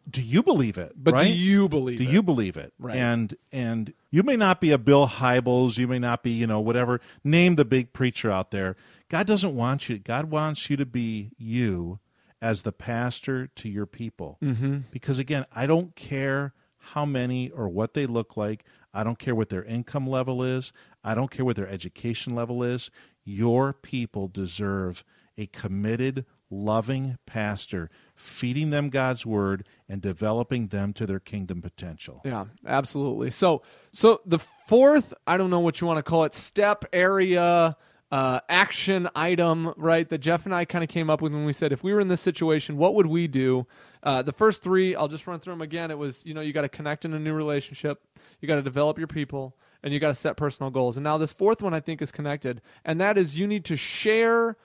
do 0.10 0.22
you 0.22 0.42
believe 0.42 0.78
it? 0.78 0.94
But 0.96 1.14
right? 1.14 1.28
do 1.28 1.34
you 1.34 1.70
believe 1.70 2.00
Do 2.00 2.04
it? 2.04 2.10
you 2.10 2.24
believe 2.24 2.58
it? 2.58 2.74
Right. 2.80 2.96
And 2.96 3.36
and 3.52 3.94
you 4.10 4.24
may 4.24 4.36
not 4.36 4.60
be 4.60 4.72
a 4.72 4.78
Bill 4.78 5.08
Hybels, 5.08 5.78
you 5.78 5.88
may 5.88 6.00
not 6.00 6.24
be, 6.24 6.32
you 6.32 6.48
know, 6.48 6.60
whatever. 6.60 7.00
Name 7.24 7.56
the 7.56 7.66
big 7.66 7.94
preacher 7.94 8.32
out 8.32 8.52
there. 8.52 8.76
God 9.10 9.28
doesn't 9.28 9.56
want 9.56 9.88
you. 9.90 10.00
God 10.00 10.32
wants 10.32 10.70
you 10.70 10.78
to 10.78 10.86
be 10.86 11.32
you 11.38 12.00
as 12.42 12.64
the 12.64 12.72
pastor 12.72 13.48
to 13.48 13.70
your 13.70 13.86
people. 13.86 14.38
Mm-hmm. 14.42 14.80
Because 14.90 15.20
again, 15.20 15.46
I 15.54 15.66
don't 15.66 15.96
care 15.96 16.54
how 16.82 17.06
many 17.06 17.50
or 17.50 17.70
what 17.70 17.94
they 17.94 18.06
look 18.06 18.36
like. 18.36 18.66
I 18.94 19.04
don't 19.04 19.20
care 19.20 19.36
what 19.36 19.50
their 19.50 19.64
income 19.64 20.08
level 20.08 20.44
is. 20.44 20.74
I 21.04 21.16
don't 21.16 21.32
care 21.32 21.46
what 21.46 21.56
their 21.56 21.70
education 21.70 22.36
level 22.36 22.64
is. 22.64 22.92
Your 23.24 23.74
people 23.74 24.28
deserve 24.28 25.04
a 25.38 25.46
committed, 25.48 26.26
loving 26.50 27.18
pastor, 27.26 27.90
feeding 28.16 28.70
them 28.70 28.90
God's 28.90 29.26
word 29.26 29.66
and 29.88 30.02
developing 30.02 30.68
them 30.68 30.92
to 30.94 31.06
their 31.06 31.20
kingdom 31.20 31.62
potential. 31.62 32.22
Yeah, 32.26 32.46
absolutely. 32.66 33.30
So, 33.30 33.62
so 33.92 34.22
the 34.26 34.40
fourth, 34.40 35.14
I 35.26 35.38
don't 35.38 35.50
know 35.50 35.62
what 35.62 35.80
you 35.80 35.88
want 35.88 35.98
to 35.98 36.04
call 36.04 36.26
it, 36.26 36.34
step 36.34 36.84
area, 36.92 37.78
uh, 38.12 38.40
action 38.50 39.08
item, 39.16 39.74
right? 39.78 40.08
That 40.10 40.18
Jeff 40.18 40.46
and 40.46 40.54
I 40.54 40.66
kind 40.66 40.84
of 40.84 40.90
came 40.90 41.10
up 41.10 41.22
with 41.22 41.32
when 41.32 41.46
we 41.46 41.54
said, 41.54 41.72
if 41.72 41.84
we 41.84 41.94
were 41.94 42.02
in 42.02 42.10
this 42.10 42.22
situation, 42.22 42.76
what 42.78 42.94
would 42.96 43.08
we 43.08 43.28
do? 43.28 43.66
Uh, 44.04 44.22
the 44.22 44.32
first 44.32 44.64
three, 44.64 44.96
I'll 44.96 45.08
just 45.08 45.28
run 45.28 45.40
through 45.40 45.54
them 45.54 45.62
again. 45.62 45.92
It 45.92 45.98
was, 45.98 46.24
you 46.26 46.34
know, 46.34 46.42
you 46.42 46.54
got 46.54 46.62
to 46.62 46.70
connect 46.70 47.06
in 47.06 47.14
a 47.14 47.20
new 47.20 47.34
relationship, 47.34 48.02
you 48.40 48.48
got 48.48 48.56
to 48.56 48.62
develop 48.62 48.98
your 48.98 49.08
people, 49.08 49.56
and 49.84 49.94
you 49.94 50.00
got 50.00 50.10
to 50.10 50.16
set 50.16 50.38
personal 50.38 50.72
goals. 50.72 50.98
And 50.98 51.04
now 51.04 51.18
this 51.18 51.34
fourth 51.34 51.62
one 51.62 51.74
I 51.74 51.80
think 51.80 52.02
is 52.02 52.12
connected, 52.12 52.62
and 52.84 53.00
that 53.00 53.18
is 53.18 53.38
you 53.38 53.48
need 53.48 53.66
to 53.66 53.78
share 53.78 54.58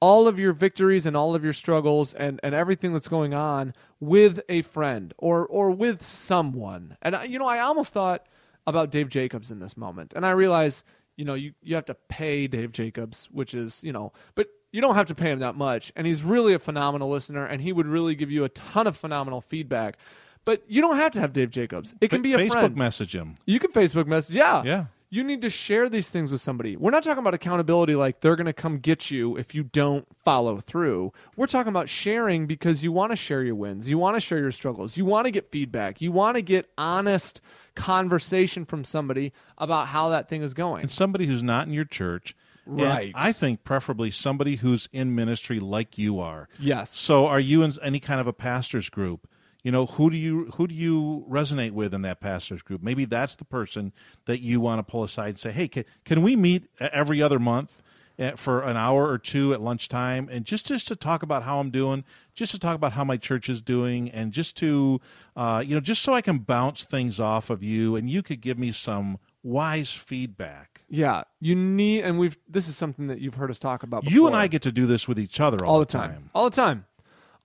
all 0.00 0.28
of 0.28 0.38
your 0.38 0.52
victories 0.52 1.06
and 1.06 1.16
all 1.16 1.34
of 1.34 1.42
your 1.42 1.52
struggles 1.52 2.12
and, 2.14 2.38
and 2.42 2.54
everything 2.54 2.92
that's 2.92 3.08
going 3.08 3.32
on 3.32 3.72
with 4.00 4.40
a 4.48 4.62
friend 4.62 5.14
or 5.18 5.46
or 5.46 5.70
with 5.70 6.04
someone. 6.04 6.96
And 7.02 7.16
you 7.28 7.38
know, 7.38 7.46
I 7.46 7.60
almost 7.60 7.92
thought 7.92 8.26
about 8.66 8.90
Dave 8.90 9.08
Jacobs 9.08 9.50
in 9.50 9.60
this 9.60 9.76
moment, 9.76 10.12
and 10.14 10.26
I 10.26 10.30
realize 10.30 10.84
you 11.16 11.24
know 11.24 11.34
you 11.34 11.54
you 11.62 11.74
have 11.74 11.86
to 11.86 11.94
pay 11.94 12.46
Dave 12.46 12.72
Jacobs, 12.72 13.28
which 13.30 13.54
is 13.54 13.82
you 13.82 13.92
know, 13.92 14.12
but 14.34 14.48
you 14.74 14.80
don't 14.80 14.96
have 14.96 15.06
to 15.06 15.14
pay 15.14 15.30
him 15.30 15.38
that 15.38 15.54
much, 15.54 15.92
and 15.94 16.04
he's 16.04 16.24
really 16.24 16.52
a 16.52 16.58
phenomenal 16.58 17.08
listener, 17.08 17.46
and 17.46 17.62
he 17.62 17.72
would 17.72 17.86
really 17.86 18.16
give 18.16 18.32
you 18.32 18.42
a 18.42 18.48
ton 18.48 18.88
of 18.88 18.96
phenomenal 18.96 19.40
feedback. 19.40 19.96
But 20.44 20.64
you 20.66 20.82
don't 20.82 20.96
have 20.96 21.12
to 21.12 21.20
have 21.20 21.32
Dave 21.32 21.50
Jacobs. 21.50 21.94
It 22.00 22.08
can 22.08 22.22
be 22.22 22.34
a 22.34 22.38
Facebook 22.38 22.50
friend. 22.50 22.76
message 22.76 23.14
him. 23.14 23.36
You 23.46 23.60
can 23.60 23.70
Facebook 23.70 24.08
message. 24.08 24.34
Yeah. 24.34 24.64
Yeah. 24.64 24.86
You 25.10 25.22
need 25.22 25.42
to 25.42 25.48
share 25.48 25.88
these 25.88 26.08
things 26.08 26.32
with 26.32 26.40
somebody. 26.40 26.76
We're 26.76 26.90
not 26.90 27.04
talking 27.04 27.20
about 27.20 27.34
accountability 27.34 27.94
like 27.94 28.20
they're 28.20 28.34
going 28.34 28.46
to 28.46 28.52
come 28.52 28.78
get 28.78 29.12
you 29.12 29.36
if 29.36 29.54
you 29.54 29.62
don't 29.62 30.08
follow 30.24 30.58
through. 30.58 31.12
We're 31.36 31.46
talking 31.46 31.70
about 31.70 31.88
sharing 31.88 32.48
because 32.48 32.82
you 32.82 32.90
want 32.90 33.12
to 33.12 33.16
share 33.16 33.44
your 33.44 33.54
wins. 33.54 33.88
You 33.88 33.96
want 33.96 34.16
to 34.16 34.20
share 34.20 34.38
your 34.38 34.50
struggles. 34.50 34.96
You 34.96 35.04
want 35.04 35.26
to 35.26 35.30
get 35.30 35.52
feedback. 35.52 36.00
You 36.00 36.10
want 36.10 36.34
to 36.34 36.42
get 36.42 36.68
honest 36.76 37.40
conversation 37.76 38.64
from 38.64 38.82
somebody 38.82 39.32
about 39.56 39.86
how 39.86 40.08
that 40.08 40.28
thing 40.28 40.42
is 40.42 40.52
going. 40.52 40.82
And 40.82 40.90
somebody 40.90 41.26
who's 41.26 41.44
not 41.44 41.68
in 41.68 41.72
your 41.72 41.84
church. 41.84 42.34
And 42.66 42.76
Right. 42.80 43.12
I 43.14 43.32
think 43.32 43.64
preferably 43.64 44.10
somebody 44.10 44.56
who's 44.56 44.88
in 44.92 45.14
ministry 45.14 45.60
like 45.60 45.98
you 45.98 46.18
are. 46.18 46.48
Yes. 46.58 46.96
So 46.96 47.26
are 47.26 47.40
you 47.40 47.62
in 47.62 47.74
any 47.82 48.00
kind 48.00 48.20
of 48.20 48.26
a 48.26 48.32
pastor's 48.32 48.88
group? 48.88 49.28
You 49.62 49.72
know, 49.72 49.86
who 49.86 50.10
do 50.10 50.16
you 50.16 50.46
who 50.56 50.66
do 50.66 50.74
you 50.74 51.24
resonate 51.28 51.70
with 51.72 51.94
in 51.94 52.02
that 52.02 52.20
pastor's 52.20 52.62
group? 52.62 52.82
Maybe 52.82 53.06
that's 53.06 53.34
the 53.34 53.46
person 53.46 53.92
that 54.26 54.40
you 54.40 54.60
want 54.60 54.78
to 54.78 54.82
pull 54.82 55.02
aside 55.04 55.28
and 55.30 55.38
say, 55.38 55.52
"Hey, 55.52 55.68
can, 55.68 55.84
can 56.04 56.20
we 56.20 56.36
meet 56.36 56.64
every 56.78 57.22
other 57.22 57.38
month 57.38 57.82
eh, 58.18 58.32
for 58.36 58.62
an 58.62 58.76
hour 58.76 59.08
or 59.08 59.16
two 59.16 59.54
at 59.54 59.62
lunchtime 59.62 60.28
and 60.30 60.44
just 60.44 60.66
just 60.66 60.86
to 60.88 60.96
talk 60.96 61.22
about 61.22 61.44
how 61.44 61.60
I'm 61.60 61.70
doing, 61.70 62.04
just 62.34 62.52
to 62.52 62.58
talk 62.58 62.74
about 62.74 62.92
how 62.92 63.04
my 63.04 63.16
church 63.16 63.48
is 63.48 63.62
doing 63.62 64.10
and 64.10 64.32
just 64.32 64.54
to 64.58 65.00
uh, 65.34 65.64
you 65.66 65.74
know, 65.74 65.80
just 65.80 66.02
so 66.02 66.12
I 66.12 66.20
can 66.20 66.40
bounce 66.40 66.84
things 66.84 67.18
off 67.18 67.48
of 67.48 67.62
you 67.62 67.96
and 67.96 68.10
you 68.10 68.22
could 68.22 68.42
give 68.42 68.58
me 68.58 68.70
some 68.70 69.18
wise 69.42 69.92
feedback." 69.94 70.73
Yeah, 70.94 71.22
you 71.40 71.54
need, 71.54 72.02
and 72.04 72.18
we've. 72.18 72.36
This 72.48 72.68
is 72.68 72.76
something 72.76 73.08
that 73.08 73.20
you've 73.20 73.34
heard 73.34 73.50
us 73.50 73.58
talk 73.58 73.82
about. 73.82 74.04
You 74.04 74.26
and. 74.26 74.36
I 74.36 74.46
get 74.46 74.62
to 74.62 74.72
do 74.72 74.86
this 74.86 75.08
with 75.08 75.18
each 75.18 75.40
other 75.40 75.64
all, 75.64 75.74
all 75.74 75.78
the 75.80 75.86
time. 75.86 76.30
all 76.34 76.48
the 76.50 76.56
time 76.56 76.86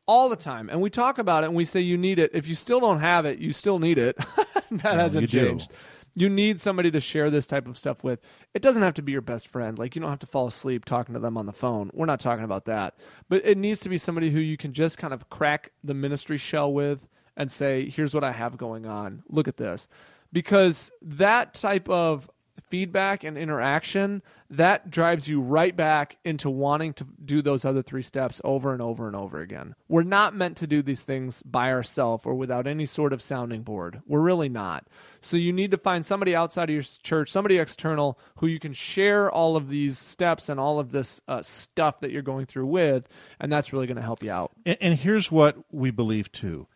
all 0.07 0.27
the 0.27 0.35
time 0.35 0.69
and 0.69 0.81
we 0.81 0.89
talk 0.89 1.19
about 1.19 1.43
it 1.43 1.47
and 1.47 1.55
we 1.55 1.63
say 1.63 1.79
you 1.79 1.95
need 1.95 2.17
it 2.17 2.31
if 2.33 2.47
you 2.47 2.55
still 2.55 2.79
don't 2.79 2.99
have 2.99 3.27
it 3.27 3.37
you 3.37 3.53
still 3.53 3.77
need 3.77 3.99
it 3.99 4.17
that 4.71 4.97
hasn't 4.97 5.21
you 5.21 5.27
do. 5.27 5.49
changed 5.49 5.71
you 6.15 6.27
need 6.27 6.59
somebody 6.59 6.89
to 6.89 6.99
share 6.99 7.29
this 7.29 7.45
type 7.45 7.67
of 7.67 7.77
stuff 7.77 8.03
with 8.03 8.19
it 8.55 8.63
doesn't 8.63 8.81
have 8.81 8.95
to 8.95 9.03
be 9.03 9.11
your 9.11 9.21
best 9.21 9.47
friend 9.47 9.77
like 9.77 9.95
you 9.95 10.01
don't 10.01 10.09
have 10.09 10.17
to 10.17 10.25
fall 10.25 10.47
asleep 10.47 10.83
talking 10.83 11.13
to 11.13 11.19
them 11.19 11.37
on 11.37 11.45
the 11.45 11.53
phone 11.53 11.91
we're 11.93 12.07
not 12.07 12.19
talking 12.19 12.43
about 12.43 12.65
that 12.65 12.95
but 13.29 13.45
it 13.45 13.55
needs 13.55 13.81
to 13.81 13.87
be 13.87 13.99
somebody 13.99 14.31
who 14.31 14.39
you 14.39 14.57
can 14.57 14.73
just 14.73 14.97
kind 14.97 15.13
of 15.13 15.29
crack 15.29 15.71
the 15.83 15.93
ministry 15.93 16.37
shell 16.39 16.73
with 16.73 17.07
and 17.37 17.51
say 17.51 17.87
here's 17.87 18.15
what 18.15 18.23
i 18.23 18.31
have 18.31 18.57
going 18.57 18.87
on 18.87 19.21
look 19.29 19.47
at 19.47 19.57
this 19.57 19.87
because 20.33 20.89
that 21.03 21.53
type 21.53 21.87
of 21.87 22.27
feedback 22.69 23.23
and 23.23 23.37
interaction 23.37 24.21
that 24.49 24.89
drives 24.89 25.27
you 25.27 25.41
right 25.41 25.75
back 25.75 26.17
into 26.25 26.49
wanting 26.49 26.93
to 26.93 27.05
do 27.23 27.41
those 27.41 27.63
other 27.63 27.83
three 27.83 28.01
steps 28.01 28.41
over 28.43 28.73
and 28.73 28.81
over 28.81 29.07
and 29.07 29.15
over 29.15 29.41
again. 29.41 29.75
We're 29.87 30.03
not 30.03 30.35
meant 30.35 30.57
to 30.57 30.67
do 30.67 30.81
these 30.81 31.03
things 31.03 31.43
by 31.43 31.71
ourselves 31.71 32.25
or 32.25 32.33
without 32.33 32.65
any 32.65 32.85
sort 32.85 33.13
of 33.13 33.21
sounding 33.21 33.61
board. 33.61 34.01
We're 34.07 34.21
really 34.21 34.49
not. 34.49 34.87
So 35.21 35.37
you 35.37 35.53
need 35.53 35.71
to 35.71 35.77
find 35.77 36.05
somebody 36.05 36.35
outside 36.35 36.69
of 36.69 36.73
your 36.73 36.83
church, 36.83 37.29
somebody 37.29 37.57
external 37.57 38.17
who 38.37 38.47
you 38.47 38.59
can 38.59 38.73
share 38.73 39.29
all 39.29 39.55
of 39.55 39.69
these 39.69 39.99
steps 39.99 40.49
and 40.49 40.59
all 40.59 40.79
of 40.79 40.91
this 40.91 41.21
uh, 41.27 41.41
stuff 41.41 41.99
that 41.99 42.11
you're 42.11 42.21
going 42.21 42.45
through 42.45 42.67
with, 42.67 43.07
and 43.39 43.51
that's 43.51 43.71
really 43.71 43.85
going 43.85 43.97
to 43.97 44.03
help 44.03 44.23
you 44.23 44.31
out. 44.31 44.51
And, 44.65 44.77
and 44.81 44.93
here's 44.99 45.31
what 45.31 45.57
we 45.71 45.91
believe 45.91 46.31
too 46.31 46.67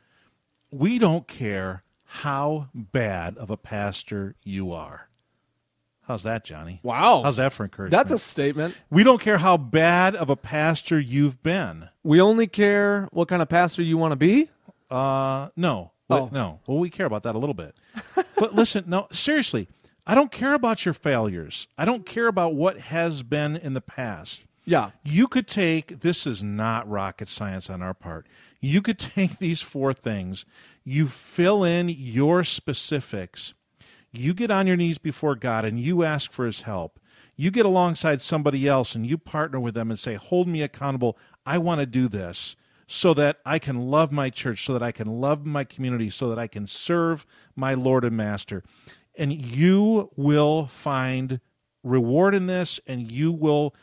we 0.69 0.97
don't 0.97 1.27
care 1.27 1.83
how 2.05 2.69
bad 2.73 3.37
of 3.37 3.49
a 3.49 3.57
pastor 3.57 4.35
you 4.43 4.71
are. 4.71 5.09
How's 6.05 6.23
that, 6.23 6.43
Johnny? 6.43 6.81
Wow. 6.83 7.21
How's 7.23 7.37
that 7.37 7.53
for 7.53 7.63
encouragement? 7.63 7.91
That's 7.91 8.11
a 8.11 8.23
statement. 8.23 8.75
we 8.89 9.03
don't 9.03 9.21
care 9.21 9.37
how 9.37 9.55
bad 9.57 10.15
of 10.15 10.29
a 10.29 10.35
pastor 10.35 10.99
you've 10.99 11.41
been. 11.41 11.89
We 12.03 12.19
only 12.19 12.47
care 12.47 13.07
what 13.11 13.29
kind 13.29 13.41
of 13.41 13.47
pastor 13.47 13.81
you 13.81 13.97
want 13.97 14.11
to 14.11 14.17
be. 14.17 14.49
Uh, 14.91 15.49
no. 15.55 15.91
Oh. 16.09 16.29
No. 16.31 16.59
Well, 16.67 16.77
we 16.77 16.89
care 16.89 17.05
about 17.05 17.23
that 17.23 17.35
a 17.35 17.39
little 17.39 17.53
bit. 17.53 17.75
but 18.35 18.53
listen, 18.53 18.83
no, 18.87 19.07
seriously, 19.11 19.69
I 20.05 20.15
don't 20.15 20.31
care 20.31 20.53
about 20.53 20.85
your 20.85 20.93
failures. 20.93 21.67
I 21.77 21.85
don't 21.85 22.05
care 22.05 22.27
about 22.27 22.53
what 22.53 22.79
has 22.79 23.23
been 23.23 23.55
in 23.55 23.73
the 23.73 23.81
past. 23.81 24.43
Yeah. 24.65 24.91
You 25.03 25.27
could 25.27 25.47
take 25.47 26.01
this 26.01 26.27
is 26.27 26.43
not 26.43 26.89
rocket 26.89 27.29
science 27.29 27.69
on 27.69 27.81
our 27.81 27.93
part. 27.93 28.27
You 28.59 28.81
could 28.81 28.99
take 28.99 29.37
these 29.37 29.61
four 29.61 29.93
things, 29.93 30.45
you 30.83 31.07
fill 31.07 31.63
in 31.63 31.89
your 31.89 32.43
specifics, 32.43 33.53
you 34.13 34.33
get 34.33 34.51
on 34.51 34.67
your 34.67 34.77
knees 34.77 34.97
before 34.97 35.35
God 35.35 35.65
and 35.65 35.79
you 35.79 36.03
ask 36.03 36.31
for 36.31 36.45
his 36.45 36.61
help. 36.61 36.99
You 37.35 37.49
get 37.49 37.65
alongside 37.65 38.21
somebody 38.21 38.67
else 38.67 38.93
and 38.93 39.05
you 39.05 39.17
partner 39.17 39.59
with 39.59 39.73
them 39.73 39.89
and 39.89 39.99
say, 39.99 40.13
Hold 40.15 40.47
me 40.47 40.61
accountable. 40.61 41.17
I 41.45 41.57
want 41.57 41.79
to 41.79 41.85
do 41.85 42.07
this 42.07 42.55
so 42.85 43.13
that 43.15 43.39
I 43.43 43.57
can 43.57 43.89
love 43.89 44.11
my 44.11 44.29
church, 44.29 44.63
so 44.65 44.73
that 44.73 44.83
I 44.83 44.91
can 44.91 45.07
love 45.07 45.45
my 45.45 45.63
community, 45.63 46.11
so 46.11 46.29
that 46.29 46.37
I 46.37 46.47
can 46.47 46.67
serve 46.67 47.25
my 47.55 47.73
Lord 47.73 48.05
and 48.05 48.15
Master. 48.15 48.63
And 49.17 49.33
you 49.33 50.11
will 50.15 50.67
find 50.67 51.39
reward 51.83 52.35
in 52.35 52.45
this, 52.45 52.79
and 52.85 53.11
you 53.11 53.31
will 53.31 53.75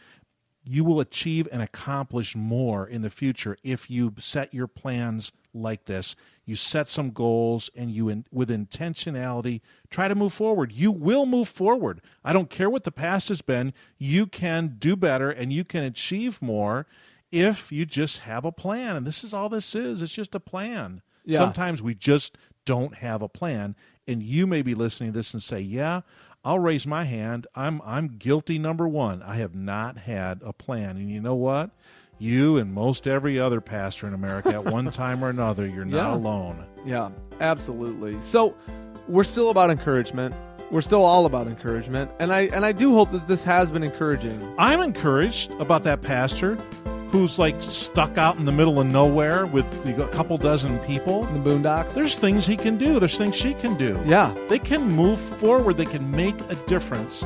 you 0.62 0.84
will 0.84 1.00
achieve 1.00 1.48
and 1.50 1.62
accomplish 1.62 2.36
more 2.36 2.86
in 2.86 3.02
the 3.02 3.10
future 3.10 3.56
if 3.64 3.90
you 3.90 4.14
set 4.18 4.54
your 4.54 4.68
plans 4.68 5.32
like 5.54 5.84
this. 5.86 6.16
You 6.44 6.56
set 6.56 6.88
some 6.88 7.10
goals 7.10 7.70
and 7.76 7.90
you, 7.90 8.08
in, 8.08 8.26
with 8.32 8.50
intentionality, 8.50 9.60
try 9.90 10.08
to 10.08 10.14
move 10.14 10.32
forward. 10.32 10.72
You 10.72 10.90
will 10.90 11.26
move 11.26 11.48
forward. 11.48 12.00
I 12.24 12.32
don't 12.32 12.50
care 12.50 12.68
what 12.70 12.84
the 12.84 12.92
past 12.92 13.28
has 13.28 13.42
been. 13.42 13.72
You 13.98 14.26
can 14.26 14.76
do 14.78 14.96
better 14.96 15.30
and 15.30 15.52
you 15.52 15.64
can 15.64 15.84
achieve 15.84 16.42
more 16.42 16.86
if 17.30 17.70
you 17.70 17.86
just 17.86 18.20
have 18.20 18.44
a 18.44 18.52
plan. 18.52 18.96
And 18.96 19.06
this 19.06 19.22
is 19.22 19.32
all 19.32 19.48
this 19.48 19.74
is 19.74 20.02
it's 20.02 20.12
just 20.12 20.34
a 20.34 20.40
plan. 20.40 21.02
Yeah. 21.24 21.38
Sometimes 21.38 21.82
we 21.82 21.94
just 21.94 22.36
don't 22.64 22.96
have 22.96 23.22
a 23.22 23.28
plan. 23.28 23.76
And 24.06 24.22
you 24.22 24.46
may 24.46 24.62
be 24.62 24.74
listening 24.74 25.12
to 25.12 25.18
this 25.18 25.32
and 25.32 25.42
say, 25.42 25.60
Yeah, 25.60 26.00
I'll 26.44 26.58
raise 26.58 26.86
my 26.86 27.04
hand. 27.04 27.46
I'm 27.54 27.80
I'm 27.84 28.08
guilty 28.08 28.58
number 28.58 28.88
one. 28.88 29.22
I 29.22 29.36
have 29.36 29.54
not 29.54 29.98
had 29.98 30.40
a 30.44 30.52
plan. 30.52 30.96
And 30.96 31.10
you 31.10 31.20
know 31.20 31.34
what? 31.34 31.70
You 32.22 32.58
and 32.58 32.72
most 32.72 33.08
every 33.08 33.40
other 33.40 33.60
pastor 33.62 34.06
in 34.06 34.12
America 34.14 34.50
at 34.50 34.64
one 34.64 34.90
time 34.92 35.24
or 35.24 35.30
another, 35.30 35.66
you're 35.66 35.84
not 35.86 36.10
Yeah. 36.10 36.14
alone. 36.14 36.64
Yeah, 36.84 37.08
absolutely. 37.40 38.20
So 38.20 38.54
we're 39.08 39.24
still 39.24 39.48
about 39.50 39.70
encouragement. 39.70 40.34
We're 40.70 40.82
still 40.82 41.02
all 41.02 41.26
about 41.26 41.46
encouragement, 41.48 42.10
and 42.20 42.32
I 42.32 42.42
and 42.42 42.64
I 42.64 42.70
do 42.72 42.92
hope 42.94 43.10
that 43.10 43.26
this 43.26 43.42
has 43.42 43.70
been 43.72 43.82
encouraging. 43.82 44.38
I'm 44.58 44.80
encouraged 44.80 45.50
about 45.58 45.82
that 45.84 46.00
pastor 46.02 46.54
who's 47.10 47.40
like 47.40 47.60
stuck 47.60 48.16
out 48.18 48.36
in 48.36 48.44
the 48.44 48.52
middle 48.52 48.78
of 48.78 48.86
nowhere 48.86 49.46
with 49.46 49.64
a 49.84 50.06
couple 50.12 50.36
dozen 50.36 50.78
people. 50.80 51.26
In 51.26 51.42
the 51.42 51.50
Boondocks. 51.50 51.92
There's 51.94 52.16
things 52.16 52.46
he 52.46 52.56
can 52.56 52.78
do. 52.78 53.00
There's 53.00 53.18
things 53.18 53.34
she 53.34 53.54
can 53.54 53.76
do. 53.76 54.00
yeah, 54.06 54.32
They 54.48 54.60
can 54.60 54.82
move 54.92 55.18
forward. 55.18 55.76
They 55.76 55.86
can 55.86 56.08
make 56.12 56.38
a 56.48 56.54
difference 56.66 57.24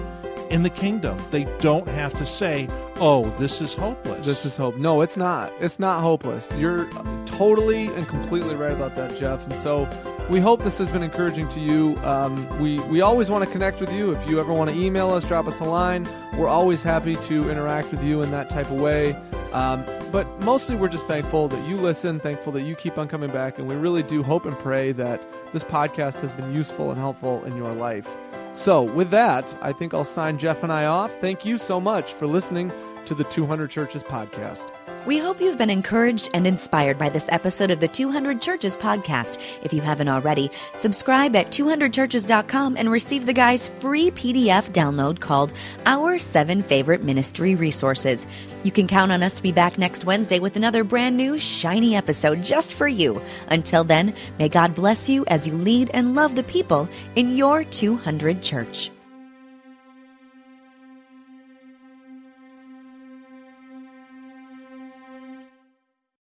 in 0.54 0.62
the 0.62 0.70
kingdom. 0.70 1.20
They 1.32 1.44
don't 1.58 1.88
have 1.88 2.14
to 2.14 2.24
say, 2.24 2.68
"Oh, 3.00 3.28
this 3.40 3.60
is 3.60 3.74
hopeless." 3.74 4.24
this 4.24 4.46
is 4.46 4.56
hope. 4.56 4.76
No, 4.76 5.00
it's 5.00 5.16
not. 5.16 5.52
It's 5.60 5.80
not 5.80 6.00
hopeless. 6.00 6.52
You're 6.56 6.88
totally 7.26 7.88
and 7.88 8.06
completely 8.06 8.54
right 8.54 8.70
about 8.70 8.94
that, 8.94 9.16
Jeff. 9.16 9.44
And 9.44 9.54
so 9.54 9.88
we 10.30 10.38
hope 10.38 10.62
this 10.62 10.78
has 10.78 10.88
been 10.90 11.02
encouraging 11.02 11.48
to 11.48 11.60
you. 11.60 11.96
Um, 12.04 12.48
we 12.60 12.78
we 12.84 13.00
always 13.00 13.30
want 13.30 13.42
to 13.44 13.50
connect 13.50 13.80
with 13.80 13.92
you. 13.92 14.12
If 14.12 14.28
you 14.28 14.38
ever 14.38 14.52
want 14.52 14.70
to 14.70 14.76
email 14.76 15.10
us, 15.10 15.24
drop 15.24 15.48
us 15.48 15.58
a 15.58 15.64
line. 15.64 16.08
We're 16.38 16.48
always 16.48 16.82
happy 16.82 17.16
to 17.16 17.50
interact 17.50 17.90
with 17.90 18.04
you 18.04 18.22
in 18.22 18.30
that 18.30 18.48
type 18.48 18.70
of 18.70 18.80
way. 18.80 19.16
Um, 19.52 19.84
but 20.12 20.26
mostly, 20.44 20.76
we're 20.76 20.88
just 20.88 21.08
thankful 21.08 21.48
that 21.48 21.68
you 21.68 21.76
listen, 21.76 22.20
thankful 22.20 22.52
that 22.52 22.62
you 22.62 22.76
keep 22.76 22.96
on 22.96 23.08
coming 23.08 23.30
back, 23.30 23.58
and 23.58 23.66
we 23.66 23.74
really 23.74 24.04
do 24.04 24.22
hope 24.22 24.46
and 24.46 24.56
pray 24.60 24.92
that 24.92 25.26
this 25.52 25.64
podcast 25.64 26.20
has 26.20 26.32
been 26.32 26.54
useful 26.54 26.90
and 26.90 26.98
helpful 26.98 27.44
in 27.44 27.56
your 27.56 27.72
life. 27.72 28.08
So, 28.54 28.82
with 28.82 29.10
that, 29.10 29.56
I 29.60 29.72
think 29.72 29.92
I'll 29.92 30.04
sign 30.04 30.38
Jeff 30.38 30.62
and 30.62 30.72
I 30.72 30.86
off. 30.86 31.12
Thank 31.20 31.44
you 31.44 31.58
so 31.58 31.80
much 31.80 32.14
for 32.14 32.26
listening 32.26 32.72
to 33.04 33.14
the 33.14 33.24
200 33.24 33.68
Churches 33.70 34.02
podcast. 34.02 34.70
We 35.06 35.18
hope 35.18 35.38
you've 35.38 35.58
been 35.58 35.68
encouraged 35.68 36.30
and 36.32 36.46
inspired 36.46 36.96
by 36.96 37.10
this 37.10 37.26
episode 37.28 37.70
of 37.70 37.78
the 37.78 37.88
200 37.88 38.40
Churches 38.40 38.74
podcast. 38.74 39.38
If 39.62 39.74
you 39.74 39.82
haven't 39.82 40.08
already, 40.08 40.50
subscribe 40.72 41.36
at 41.36 41.48
200churches.com 41.48 42.78
and 42.78 42.90
receive 42.90 43.26
the 43.26 43.34
guy's 43.34 43.68
free 43.80 44.10
PDF 44.10 44.70
download 44.70 45.20
called 45.20 45.52
Our 45.84 46.16
Seven 46.18 46.62
Favorite 46.62 47.02
Ministry 47.02 47.54
Resources. 47.54 48.26
You 48.62 48.72
can 48.72 48.86
count 48.86 49.12
on 49.12 49.22
us 49.22 49.34
to 49.34 49.42
be 49.42 49.52
back 49.52 49.76
next 49.76 50.06
Wednesday 50.06 50.38
with 50.38 50.56
another 50.56 50.84
brand 50.84 51.18
new, 51.18 51.36
shiny 51.36 51.96
episode 51.96 52.42
just 52.42 52.74
for 52.74 52.88
you. 52.88 53.20
Until 53.48 53.84
then, 53.84 54.14
may 54.38 54.48
God 54.48 54.74
bless 54.74 55.06
you 55.06 55.26
as 55.26 55.46
you 55.46 55.52
lead 55.52 55.90
and 55.92 56.14
love 56.14 56.34
the 56.34 56.44
people 56.44 56.88
in 57.14 57.36
your 57.36 57.62
200 57.62 58.42
church. 58.42 58.90